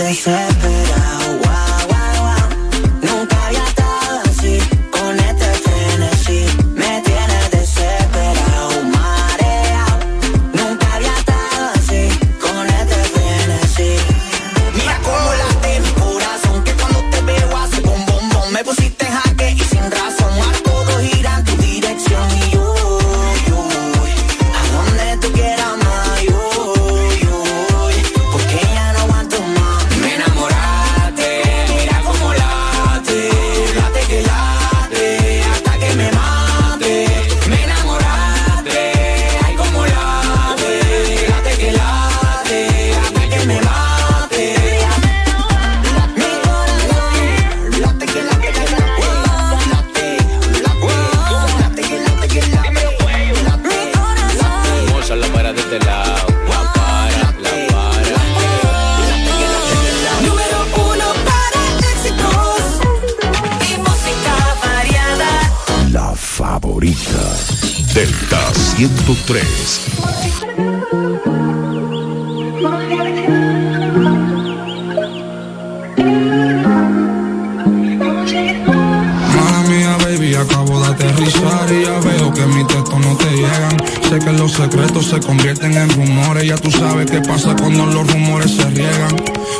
que 84.20 84.32
los 84.32 84.54
secretos 84.54 85.08
se 85.08 85.20
convierten 85.20 85.74
en 85.74 85.90
rumores, 85.90 86.46
ya 86.46 86.56
tú 86.58 86.72
sabes 86.72 87.10
qué 87.10 87.22
pasa 87.22 87.56
cuando 87.56 87.86
los 87.86 88.12
rumores 88.12 88.52
se 88.52 88.70
riegan. 88.70 89.16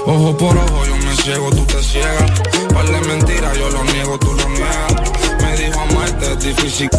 Ojo 0.06 0.38
por 0.38 0.58
ojo, 0.58 0.86
yo 0.86 0.96
me 0.98 1.16
ciego, 1.16 1.50
tú 1.52 1.66
te 1.66 1.82
ciegas. 1.82 2.32
Par 2.74 2.86
de 2.86 3.00
mentiras, 3.08 3.58
yo 3.58 3.70
lo 3.70 3.84
niego, 3.86 4.20
tú 4.20 4.34
lo 4.34 4.50
niegas. 4.50 4.94
Me 5.42 5.58
dijo 5.58 5.80
amarte 5.80 6.34
es 6.34 6.44
difícil. 6.44 6.90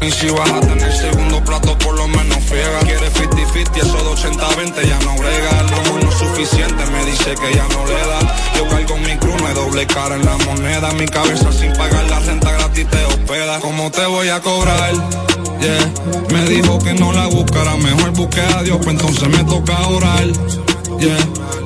Y 0.00 0.10
si 0.10 0.28
vas 0.30 0.50
a 0.50 0.60
tener 0.60 0.92
segundo 0.92 1.42
plato, 1.44 1.78
por 1.78 1.96
lo 1.96 2.08
menos 2.08 2.38
friega. 2.44 2.80
Quieres 2.80 3.14
50-50, 3.14 3.76
eso 3.76 3.96
de 3.96 4.30
80-20 4.30 4.88
ya 4.88 4.98
no 5.00 5.14
brega. 5.16 5.60
El 5.60 6.08
es 6.08 6.14
suficiente, 6.14 6.86
me 6.86 7.04
dice 7.04 7.34
que 7.34 7.54
ya 7.54 7.66
no 7.68 7.86
le 7.86 8.06
da. 8.06 8.36
Yo 8.56 8.68
cargo 8.68 8.96
mi 8.98 9.16
cruz, 9.16 9.40
hay 9.46 9.54
doble 9.54 9.86
cara 9.86 10.16
en 10.16 10.24
la 10.24 10.36
moneda. 10.38 10.92
Mi 10.92 11.06
cabeza 11.06 11.52
sin 11.52 11.72
pagar 11.74 12.04
la 12.10 12.18
renta 12.20 12.50
gratis 12.50 12.88
te 12.88 13.04
hospeda. 13.04 13.60
¿Cómo 13.60 13.90
te 13.90 14.04
voy 14.06 14.28
a 14.28 14.40
cobrar? 14.40 15.31
Me 15.62 16.44
dijo 16.46 16.78
que 16.80 16.92
no 16.94 17.12
la 17.12 17.26
buscara, 17.28 17.76
mejor 17.76 18.10
busqué 18.10 18.40
a 18.40 18.62
Dios, 18.64 18.78
pues 18.82 18.96
entonces 18.96 19.28
me 19.28 19.44
toca 19.44 19.78
orar. 19.86 20.26
Yeah. 20.98 21.16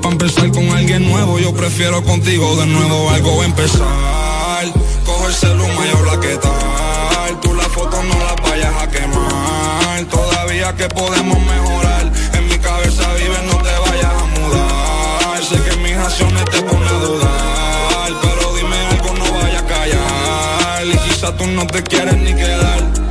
Pa' 0.02 0.11
empezar 0.11 0.50
con 0.52 0.68
alguien 0.68 1.09
nuevo, 1.09 1.38
yo 1.38 1.54
prefiero 1.54 2.04
contigo 2.04 2.56
de 2.56 2.66
nuevo 2.66 3.09
algo 3.11 3.42
empezar. 3.42 4.66
Coge 5.06 5.26
el 5.28 5.32
celular 5.32 5.87
y 5.87 5.96
habla 5.96 6.20
qué 6.20 6.37
tal. 6.37 7.40
Tú 7.40 7.54
la 7.54 7.62
foto 7.70 8.02
no 8.02 8.18
la 8.18 8.35
vayas 8.42 8.74
a 8.82 8.87
quemar. 8.87 10.04
Todavía 10.11 10.76
que 10.76 10.88
podemos 10.90 11.38
mejorar. 11.42 12.12
En 12.35 12.48
mi 12.48 12.59
cabeza 12.59 13.02
vive, 13.14 13.38
no 13.46 13.56
te 13.62 13.78
vayas 13.90 14.12
a 14.12 14.26
mudar. 14.26 15.42
Sé 15.42 15.56
que 15.62 15.76
mis 15.78 15.96
acciones 15.96 16.44
te 16.46 16.61
ponen 16.62 16.88
a 16.88 16.98
dudar. 16.98 18.12
Pero 18.20 18.54
dime 18.56 18.76
algo, 18.76 19.14
no 19.14 19.32
vaya 19.40 19.61
a 19.61 19.66
callar. 19.66 20.87
Y 20.87 21.09
quizá 21.09 21.35
tú 21.35 21.46
no 21.46 21.66
te 21.66 21.82
quieres 21.82 22.16
ni 22.18 22.35
quedar. 22.35 23.06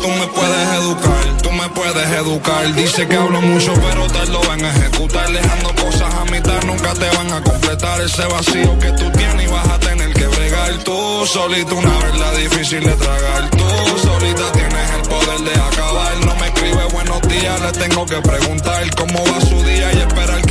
Tú 0.00 0.08
me 0.08 0.26
puedes 0.28 0.68
educar. 0.74 1.42
Tú 1.42 1.52
me 1.52 1.68
puedes 1.70 2.08
educar. 2.10 2.74
Dice 2.74 3.06
que 3.06 3.16
hablo 3.16 3.40
mucho, 3.40 3.72
pero 3.74 4.06
tardo 4.08 4.40
en 4.54 4.64
ejecutar. 4.64 5.30
Dejando 5.30 5.74
cosas 5.74 6.14
a 6.14 6.24
mitad, 6.26 6.62
nunca 6.64 6.92
te 6.94 7.08
van 7.16 7.32
a 7.32 7.42
completar 7.42 8.00
ese 8.00 8.24
vacío 8.26 8.78
que 8.78 8.92
tú 8.92 9.10
tienes 9.12 9.46
y 9.46 9.52
vas 9.52 9.68
a 9.68 9.78
tener 9.78 10.12
que 10.12 10.26
bregar. 10.26 10.72
Tú 10.84 11.26
solito 11.26 11.76
una 11.76 11.96
verdad 11.98 12.34
difícil 12.36 12.82
de 12.82 12.92
tragar. 12.92 13.50
Tú 13.50 13.98
solita 13.98 14.52
tienes 14.52 14.90
el 14.96 15.02
poder 15.08 15.40
de 15.40 15.60
acabar. 15.60 16.16
No 16.24 16.34
me 16.36 16.46
escribe 16.46 16.84
buenos 16.92 17.20
días, 17.22 17.60
le 17.60 17.72
tengo 17.72 18.06
que 18.06 18.16
preguntar 18.16 18.94
cómo 18.96 19.24
va 19.26 19.40
su 19.40 19.62
día 19.64 19.92
y 19.92 19.98
esperar 19.98 20.40
que 20.42 20.49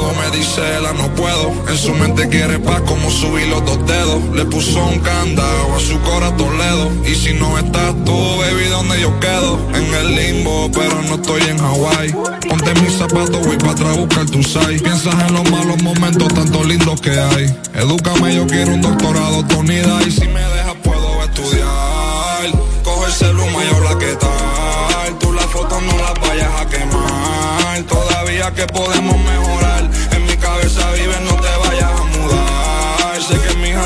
me 0.00 0.36
dice 0.36 0.60
ella 0.78 0.92
no 0.94 1.14
puedo. 1.14 1.52
En 1.68 1.76
su 1.76 1.92
mente 1.94 2.28
quiere 2.28 2.58
paz 2.58 2.80
como 2.82 3.10
subir 3.10 3.46
los 3.48 3.64
dos 3.64 3.84
dedos. 3.86 4.22
Le 4.34 4.44
puso 4.44 4.84
un 4.84 4.98
candado 5.00 5.74
a 5.76 5.80
su 5.80 6.00
corazón 6.00 6.36
Toledo. 6.36 6.90
Y 7.04 7.14
si 7.14 7.34
no 7.34 7.58
estás 7.58 7.94
tú, 8.04 8.16
baby, 8.38 8.64
¿dónde 8.70 9.00
yo 9.00 9.18
quedo? 9.20 9.58
En 9.74 9.94
el 9.94 10.14
limbo, 10.14 10.70
pero 10.72 11.02
no 11.02 11.14
estoy 11.16 11.42
en 11.42 11.58
Hawái. 11.58 12.12
Ponte 12.48 12.74
mis 12.80 12.94
zapatos, 12.94 13.46
voy 13.46 13.56
para 13.56 13.72
atrás 13.72 13.96
buscar 13.96 14.26
tu 14.26 14.42
site. 14.42 14.80
Piensas 14.80 15.14
en 15.28 15.34
los 15.34 15.50
malos 15.50 15.82
momentos, 15.82 16.32
tanto 16.32 16.64
lindos 16.64 17.00
que 17.00 17.10
hay. 17.10 17.54
Edúcame, 17.74 18.34
yo 18.34 18.46
quiero 18.46 18.72
un 18.72 18.80
doctorado, 18.80 19.44
Tonida. 19.46 20.00
Y 20.06 20.10
si 20.10 20.26
me 20.28 20.40
dejas, 20.40 20.76
puedo 20.82 21.22
estudiar. 21.22 22.50
Coge 22.82 23.06
el 23.06 23.12
celular 23.12 23.64
y 23.70 23.74
habla 23.74 23.98
qué 23.98 24.16
tal. 24.16 25.18
Tú 25.18 25.32
las 25.32 25.46
fotos 25.46 25.82
no 25.82 25.96
las 25.98 26.28
vayas 26.28 26.60
a 26.60 26.66
quemar. 26.66 27.82
Todavía 27.88 28.52
que 28.54 28.66
podemos 28.66 29.18
mejorar. 29.18 29.51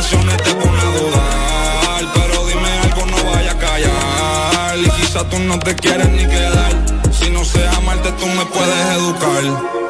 Acciones 0.06 0.36
te 0.36 0.54
ponen 0.54 0.78
a 0.78 0.98
dudar. 1.00 2.12
Pero 2.14 2.46
dime 2.46 2.68
algo, 2.84 3.06
no 3.06 3.24
vaya 3.28 3.50
a 3.50 3.58
callar. 3.58 4.78
Y 4.78 4.88
quizá 5.00 5.28
tú 5.28 5.36
no 5.40 5.58
te 5.58 5.74
quieres 5.74 6.08
ni 6.10 6.24
quedar. 6.26 6.70
Si 7.10 7.28
no 7.30 7.44
sé 7.44 7.66
amarte, 7.66 8.12
tú 8.12 8.26
me 8.26 8.46
puedes 8.46 8.86
educar. 8.98 9.85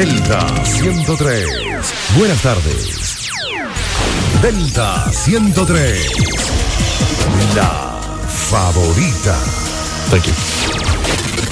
103. 0.00 1.44
Buenas 2.16 2.40
tardes. 2.40 3.28
Delta 4.40 5.10
103. 5.10 6.12
La 7.56 7.98
favorita. 8.28 9.36
Thank 10.08 10.26
you. 10.26 10.32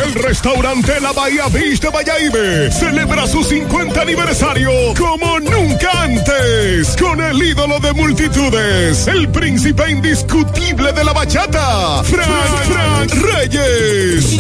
El 0.05 0.15
restaurante 0.15 1.01
La 1.01 1.11
Bahía 1.11 1.49
Beach 1.49 1.81
de 1.81 1.89
Bayaibe 1.89 2.71
celebra 2.71 3.27
su 3.27 3.43
50 3.43 4.01
aniversario 4.01 4.71
como 4.97 5.41
nunca 5.41 6.03
antes 6.03 6.97
con 6.97 7.21
el 7.21 7.43
ídolo 7.43 7.81
de 7.81 7.93
multitudes, 7.95 9.09
el 9.09 9.29
príncipe 9.31 9.91
indiscutible 9.91 10.93
de 10.93 11.05
la 11.05 11.13
bachata, 11.13 12.05
Frank, 12.05 13.11
Frank 13.11 13.13
Reyes. 13.13 14.39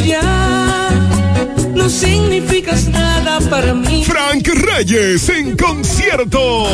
No 1.86 1.90
significas 1.90 2.88
nada 2.88 3.38
para 3.48 3.72
mí. 3.72 4.04
Frank 4.04 4.48
Reyes 4.48 5.28
en 5.28 5.56
concierto. 5.56 6.66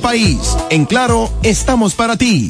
país. 0.00 0.56
En 0.70 0.84
Claro, 0.86 1.30
estamos 1.42 1.94
para 1.94 2.16
ti. 2.16 2.48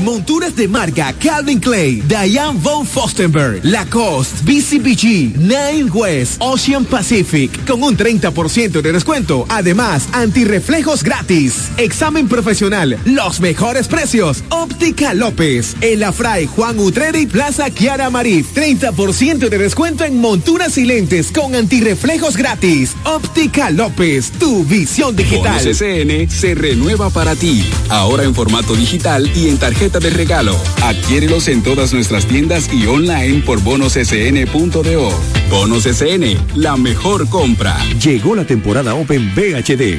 Monturas 0.00 0.56
de 0.56 0.66
marca 0.66 1.12
Calvin 1.12 1.60
Clay, 1.60 2.02
Diane 2.06 2.58
von 2.58 2.86
Fostenberg, 2.86 3.60
Lacoste, 3.64 4.42
BCBG, 4.44 5.36
Nine 5.36 5.90
West, 5.92 6.40
Ocean 6.40 6.84
Pacific, 6.84 7.66
con 7.66 7.82
un 7.82 7.96
30% 7.96 8.80
de 8.80 8.92
descuento. 8.92 9.46
Además, 9.48 10.08
antirreflejos 10.12 11.02
gratis. 11.02 11.70
Examen 11.76 12.28
profesional, 12.28 12.98
los 13.04 13.40
mejores 13.40 13.88
precios. 13.88 14.42
Óptica 14.48 15.12
López, 15.12 15.76
Afray, 16.06 16.46
Juan 16.46 16.78
Utreri, 16.78 17.26
Plaza 17.26 17.70
Kiara 17.70 18.10
Marí. 18.10 18.42
30% 18.42 19.48
de 19.48 19.58
descuento 19.58 20.04
en 20.04 20.18
monturas 20.18 20.78
y 20.78 20.84
lentes 20.84 21.30
con 21.30 21.54
antirreflejos 21.54 22.36
gratis. 22.36 22.96
Óptica 23.04 23.70
López, 23.70 24.30
tu 24.32 24.64
visión 24.64 25.14
digital. 25.14 25.60
SN 25.60 26.28
se 26.30 26.54
renueva 26.54 27.10
para 27.10 27.36
ti. 27.36 27.64
Ahora 27.88 28.24
en 28.24 28.34
formato 28.34 28.74
digital 28.74 29.30
y 29.36 29.48
en 29.48 29.58
tarjeta 29.58 29.89
de 29.98 30.10
regalo. 30.10 30.56
Adquiérelos 30.82 31.48
en 31.48 31.62
todas 31.62 31.92
nuestras 31.92 32.26
tiendas 32.26 32.72
y 32.72 32.86
online 32.86 33.42
por 33.44 33.60
bonossn.do. 33.60 35.10
Bonos 35.50 35.82
SN, 35.84 36.36
la 36.54 36.76
mejor 36.76 37.28
compra. 37.28 37.76
Llegó 38.00 38.36
la 38.36 38.44
temporada 38.44 38.94
Open 38.94 39.32
VHD. 39.34 39.98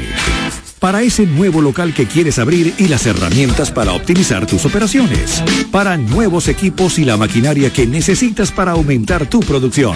Para 0.79 1.03
ese 1.03 1.27
nuevo 1.27 1.61
local 1.61 1.93
que 1.93 2.07
quieres 2.07 2.39
abrir 2.39 2.73
y 2.77 2.87
las 2.87 3.05
herramientas 3.05 3.69
para 3.69 3.91
optimizar 3.91 4.47
tus 4.47 4.65
operaciones. 4.65 5.43
Para 5.71 5.97
nuevos 5.97 6.47
equipos 6.47 6.97
y 6.97 7.05
la 7.05 7.17
maquinaria 7.17 7.71
que 7.71 7.85
necesitas 7.85 8.51
para 8.51 8.71
aumentar 8.71 9.29
tu 9.29 9.41
producción 9.41 9.95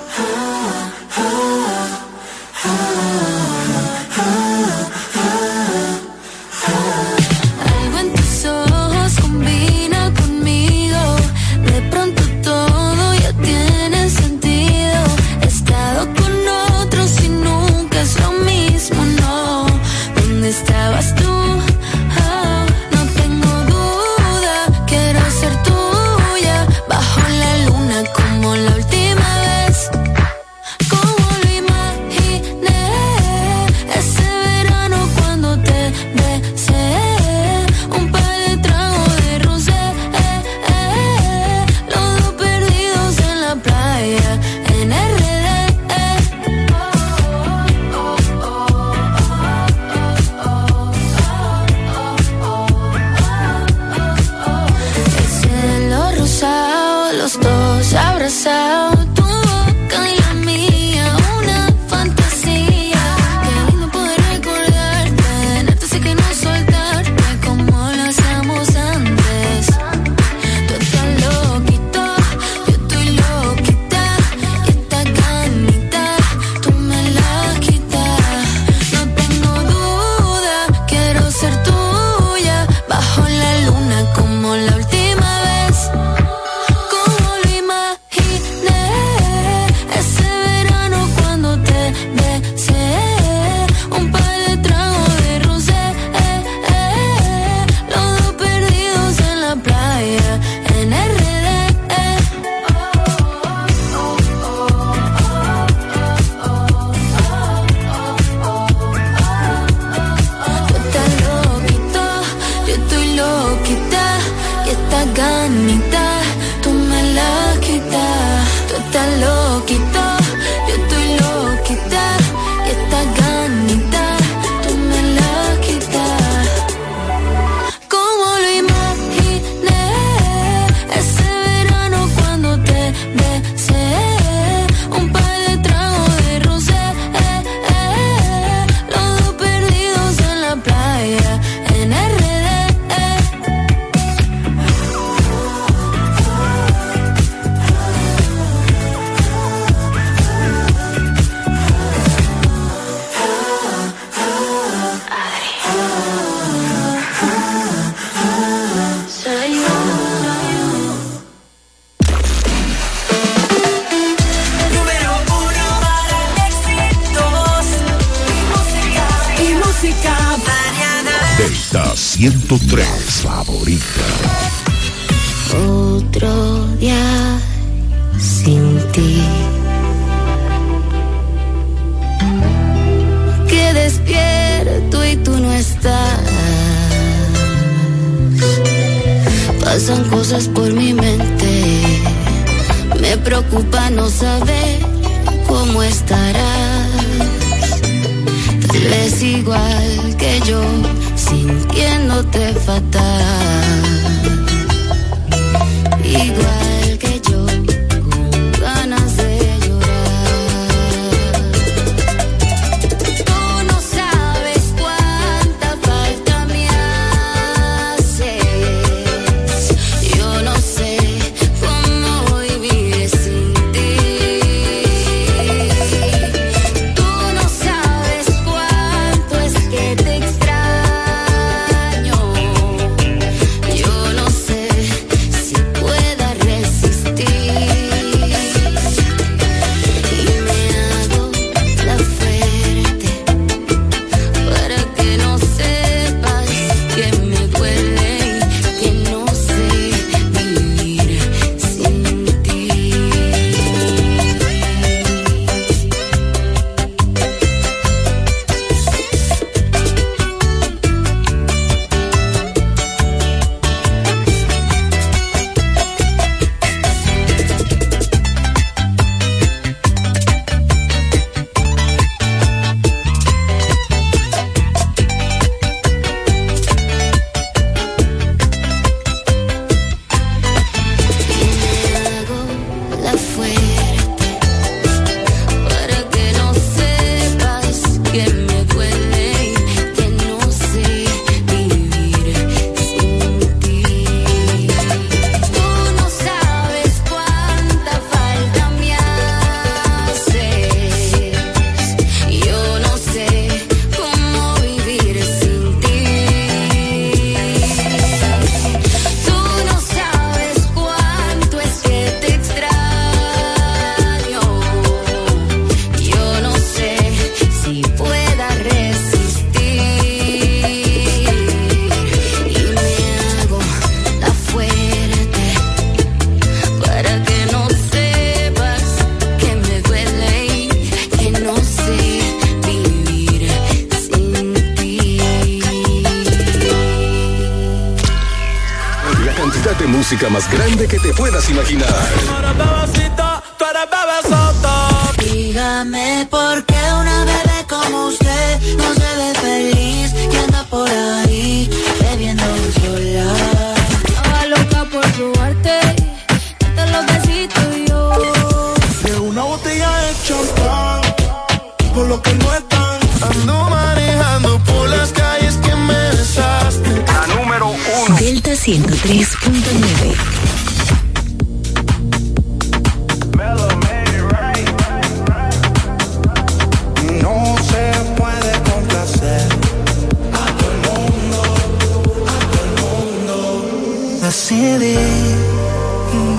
se 384.51 384.79
dé 384.79 384.97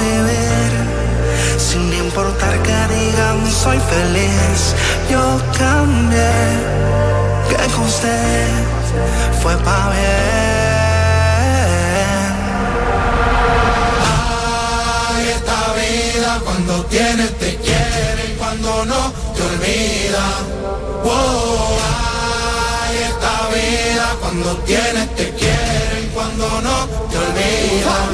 de 0.03 0.23
ver, 0.29 0.73
sin 1.59 1.91
importar 2.05 2.55
que 2.67 2.77
digan 2.95 3.39
soy 3.51 3.79
feliz, 3.93 4.59
yo 5.11 5.23
cambié, 5.59 6.35
que 7.49 7.57
con 7.73 7.85
usted 7.85 8.49
fue 9.43 9.57
para 9.65 9.91
bien. 9.97 10.33
Ay, 15.09 15.25
esta 15.39 15.61
vida 15.81 16.41
cuando 16.45 16.85
tienes 16.95 17.31
te 17.39 17.57
quiere 17.65 18.23
y 18.31 18.37
cuando 18.37 18.85
no 18.85 19.03
te 19.35 19.43
olvida. 19.51 20.25
Wow, 21.05 21.79
ay, 22.83 22.95
esta 23.11 23.35
vida 23.57 24.07
cuando 24.21 24.49
tienes 24.71 25.09
te 25.17 25.32
no 26.61 26.89
te 27.11 27.19
olvidan. 27.19 28.13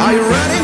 Are 0.00 0.12
you 0.12 0.28
ready? 0.28 0.57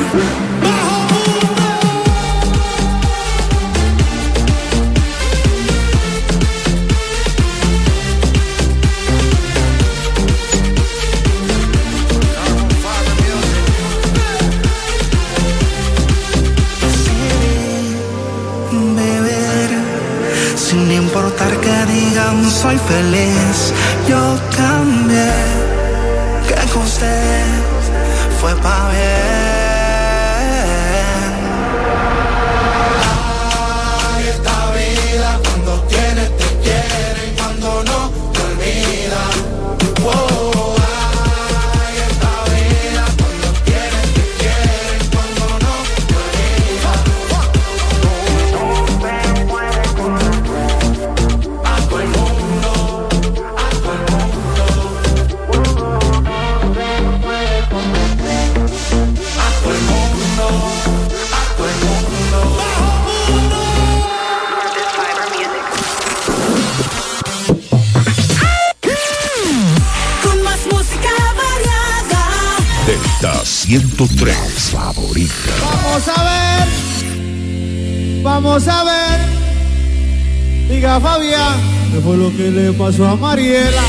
fue 82.05 82.19
lo 82.19 82.31
que 82.37 82.51
le 82.51 82.73
pasó 82.73 83.07
a 83.07 83.17
Mariela? 83.17 83.83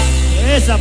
Esa. 0.56 0.80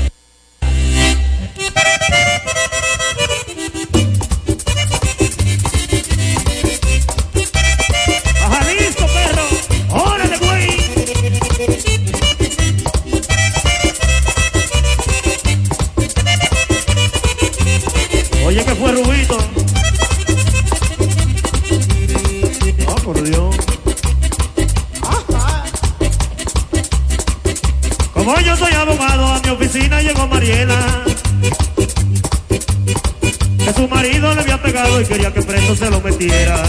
Como 28.44 28.58
yo 28.58 28.66
soy 28.66 28.74
abogado, 28.74 29.26
a 29.26 29.40
mi 29.40 29.48
oficina 29.48 30.02
llegó 30.02 30.28
Mariela. 30.28 30.76
Que 33.58 33.72
su 33.74 33.88
marido 33.88 34.34
le 34.34 34.42
había 34.42 34.60
pegado 34.60 35.00
y 35.00 35.04
quería 35.06 35.32
que 35.32 35.40
preso 35.40 35.74
se 35.74 35.88
lo 35.88 35.98
metiera. 36.02 36.62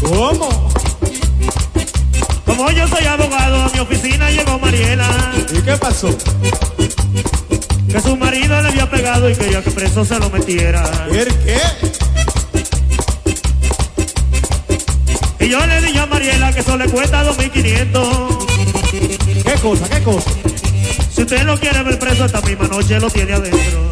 ¿Cómo? 0.00 0.68
Como 2.44 2.68
yo 2.72 2.88
soy 2.88 3.06
abogado, 3.06 3.62
a 3.62 3.68
mi 3.68 3.78
oficina 3.78 4.32
llegó 4.32 4.58
Mariela. 4.58 5.08
¿Y 5.56 5.62
qué 5.62 5.76
pasó? 5.76 6.08
Que 7.88 8.00
su 8.00 8.16
marido 8.16 8.60
le 8.60 8.68
había 8.68 8.90
pegado 8.90 9.30
y 9.30 9.36
quería 9.36 9.62
que 9.62 9.70
preso 9.70 10.04
se 10.04 10.18
lo 10.18 10.28
metiera. 10.28 10.82
¿El 11.08 11.32
qué? 11.44 11.60
Y 15.38 15.48
yo 15.48 15.64
le 15.64 15.80
dije 15.82 16.00
a 16.00 16.06
Mariela 16.06 16.52
que 16.52 16.60
eso 16.60 16.76
le 16.76 16.88
cuesta 16.88 17.24
2.500. 17.24 19.44
¿Qué 19.44 19.54
cosa? 19.60 19.88
¿Qué 19.88 20.02
cosa? 20.02 20.41
Si 21.14 21.20
usted 21.20 21.44
no 21.44 21.58
quiere 21.58 21.82
ver 21.82 21.98
preso, 21.98 22.24
esta 22.24 22.40
misma 22.40 22.66
noche 22.68 22.98
lo 22.98 23.10
tiene 23.10 23.34
adentro. 23.34 23.91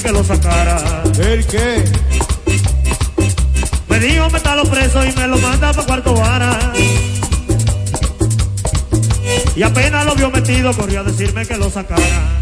que 0.00 0.12
lo 0.12 0.24
sacara. 0.24 1.02
¿El 1.18 1.46
qué? 1.46 1.84
Me 3.88 3.98
dijo 3.98 4.30
metalo 4.30 4.64
preso 4.64 5.04
y 5.04 5.12
me 5.12 5.26
lo 5.26 5.36
manda 5.38 5.72
para 5.72 5.86
cuarto 5.86 6.14
vara. 6.14 6.58
Y 9.54 9.62
apenas 9.62 10.06
lo 10.06 10.14
vio 10.14 10.30
metido, 10.30 10.72
corrió 10.72 11.00
a 11.00 11.04
decirme 11.04 11.44
que 11.44 11.56
lo 11.56 11.68
sacara. 11.68 12.41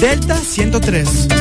Delta 0.00 0.34
103. 0.34 1.39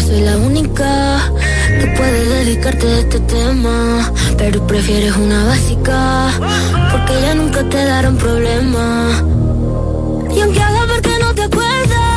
Soy 0.00 0.20
la 0.20 0.36
única 0.36 1.20
que 1.80 1.86
puede 1.96 2.24
dedicarte 2.26 2.86
a 2.86 2.98
este 2.98 3.20
tema. 3.20 4.12
Pero 4.36 4.66
prefieres 4.66 5.14
una 5.16 5.44
básica, 5.44 6.28
porque 6.90 7.20
ya 7.20 7.34
nunca 7.34 7.68
te 7.68 7.84
darán 7.84 8.16
problema. 8.16 9.10
Y 10.34 10.40
aunque 10.40 10.60
haga 10.60 10.86
ver 10.86 11.02
que 11.02 11.18
no 11.18 11.34
te 11.34 11.42
acuerdas, 11.42 12.09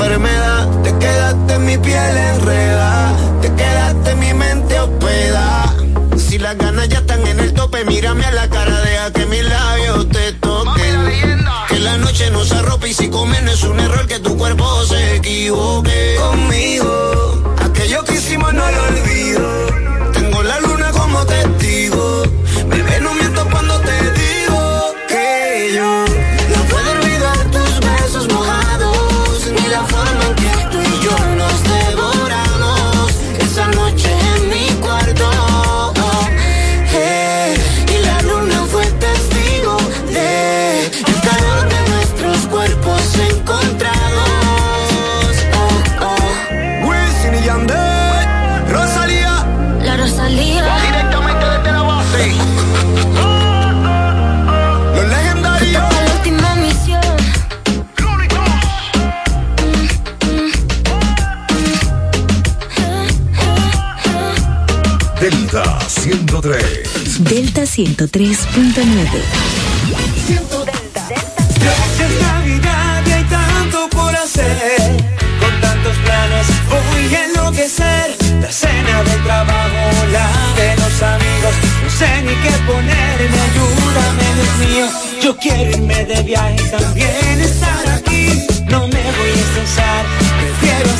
enfermedad. 0.00 0.82
Te 0.82 0.98
quedaste 0.98 1.54
en 1.54 1.64
mi 1.66 1.78
piel 1.78 2.16
enredada. 2.16 3.16
Te 3.42 3.52
quedaste 3.54 4.10
en 4.10 4.18
mi 4.18 4.34
mente 4.34 4.80
hospedada. 4.80 5.74
Si 6.16 6.38
las 6.38 6.56
ganas 6.56 6.88
ya 6.88 6.98
están 6.98 7.26
en 7.26 7.40
el 7.40 7.52
tope, 7.52 7.84
mírame 7.84 8.24
a 8.24 8.32
la 8.32 8.48
cara, 8.48 8.80
deja 8.80 9.12
que 9.12 9.26
mis 9.26 9.44
labios 9.44 10.08
te 10.08 10.32
toquen. 10.34 11.44
Que 11.68 11.78
la 11.80 11.96
noche 11.98 12.30
nos 12.30 12.50
arrope 12.52 12.88
y 12.88 12.94
si 12.94 13.10
comer 13.10 13.42
no 13.42 13.50
es 13.50 13.62
un 13.62 13.78
error 13.78 14.06
que 14.06 14.20
tu 14.20 14.36
cuerpo 14.38 14.84
se 14.84 15.16
equivoque. 15.16 15.99
103.9. 67.80 68.76
Es 71.98 72.20
Navidad 72.20 73.02
y 73.06 73.12
hay 73.12 73.24
tanto 73.24 73.88
por 73.88 74.14
hacer. 74.14 74.80
Con 75.40 75.60
tantos 75.62 75.96
planes 76.04 76.46
voy 76.68 77.14
a 77.14 77.24
enloquecer. 77.24 78.16
La 78.42 78.52
cena 78.52 79.02
del 79.04 79.22
trabajo, 79.22 80.06
la 80.12 80.28
de 80.60 80.76
los 80.76 81.02
amigos. 81.02 81.54
No 81.82 81.90
sé 81.98 82.22
ni 82.22 82.34
qué 82.42 82.52
ponerme, 82.66 83.38
ayúdame, 83.48 84.26
Dios 84.36 84.52
mío. 84.68 84.86
Yo 85.22 85.36
quiero 85.38 85.70
irme 85.70 86.04
de 86.04 86.22
viaje 86.22 86.56
y 86.58 86.70
también 86.70 87.40
estar 87.40 87.88
aquí. 87.88 88.44
No 88.68 88.88
me 88.88 89.02
voy 89.16 89.30
a 89.30 89.42
estresar, 89.46 90.04
prefiero 90.38 90.99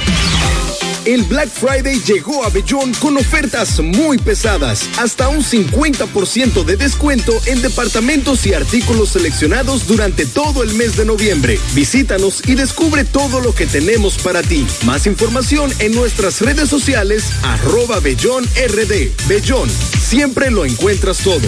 El 1.07 1.23
Black 1.23 1.47
Friday 1.47 2.01
llegó 2.05 2.43
a 2.43 2.49
Bellón 2.49 2.93
con 2.95 3.15
ofertas 3.15 3.79
muy 3.79 4.17
pesadas, 4.17 4.89
hasta 4.97 5.29
un 5.29 5.41
50% 5.41 6.65
de 6.65 6.75
descuento 6.75 7.31
en 7.45 7.61
departamentos 7.61 8.45
y 8.45 8.53
artículos 8.53 9.11
seleccionados 9.11 9.87
durante 9.87 10.25
todo 10.25 10.63
el 10.63 10.73
mes 10.73 10.97
de 10.97 11.05
noviembre. 11.05 11.61
Visítanos 11.73 12.45
y 12.45 12.55
descubre 12.55 13.05
todo 13.05 13.39
lo 13.39 13.55
que 13.55 13.67
tenemos 13.67 14.17
para 14.17 14.41
ti. 14.41 14.67
Más 14.85 15.07
información 15.07 15.71
en 15.79 15.95
nuestras 15.95 16.41
redes 16.41 16.67
sociales, 16.67 17.23
arroba 17.41 18.01
Bellón 18.01 18.43
RD. 18.43 19.09
Bellón, 19.29 19.69
siempre 20.01 20.51
lo 20.51 20.65
encuentras 20.65 21.19
todo 21.19 21.47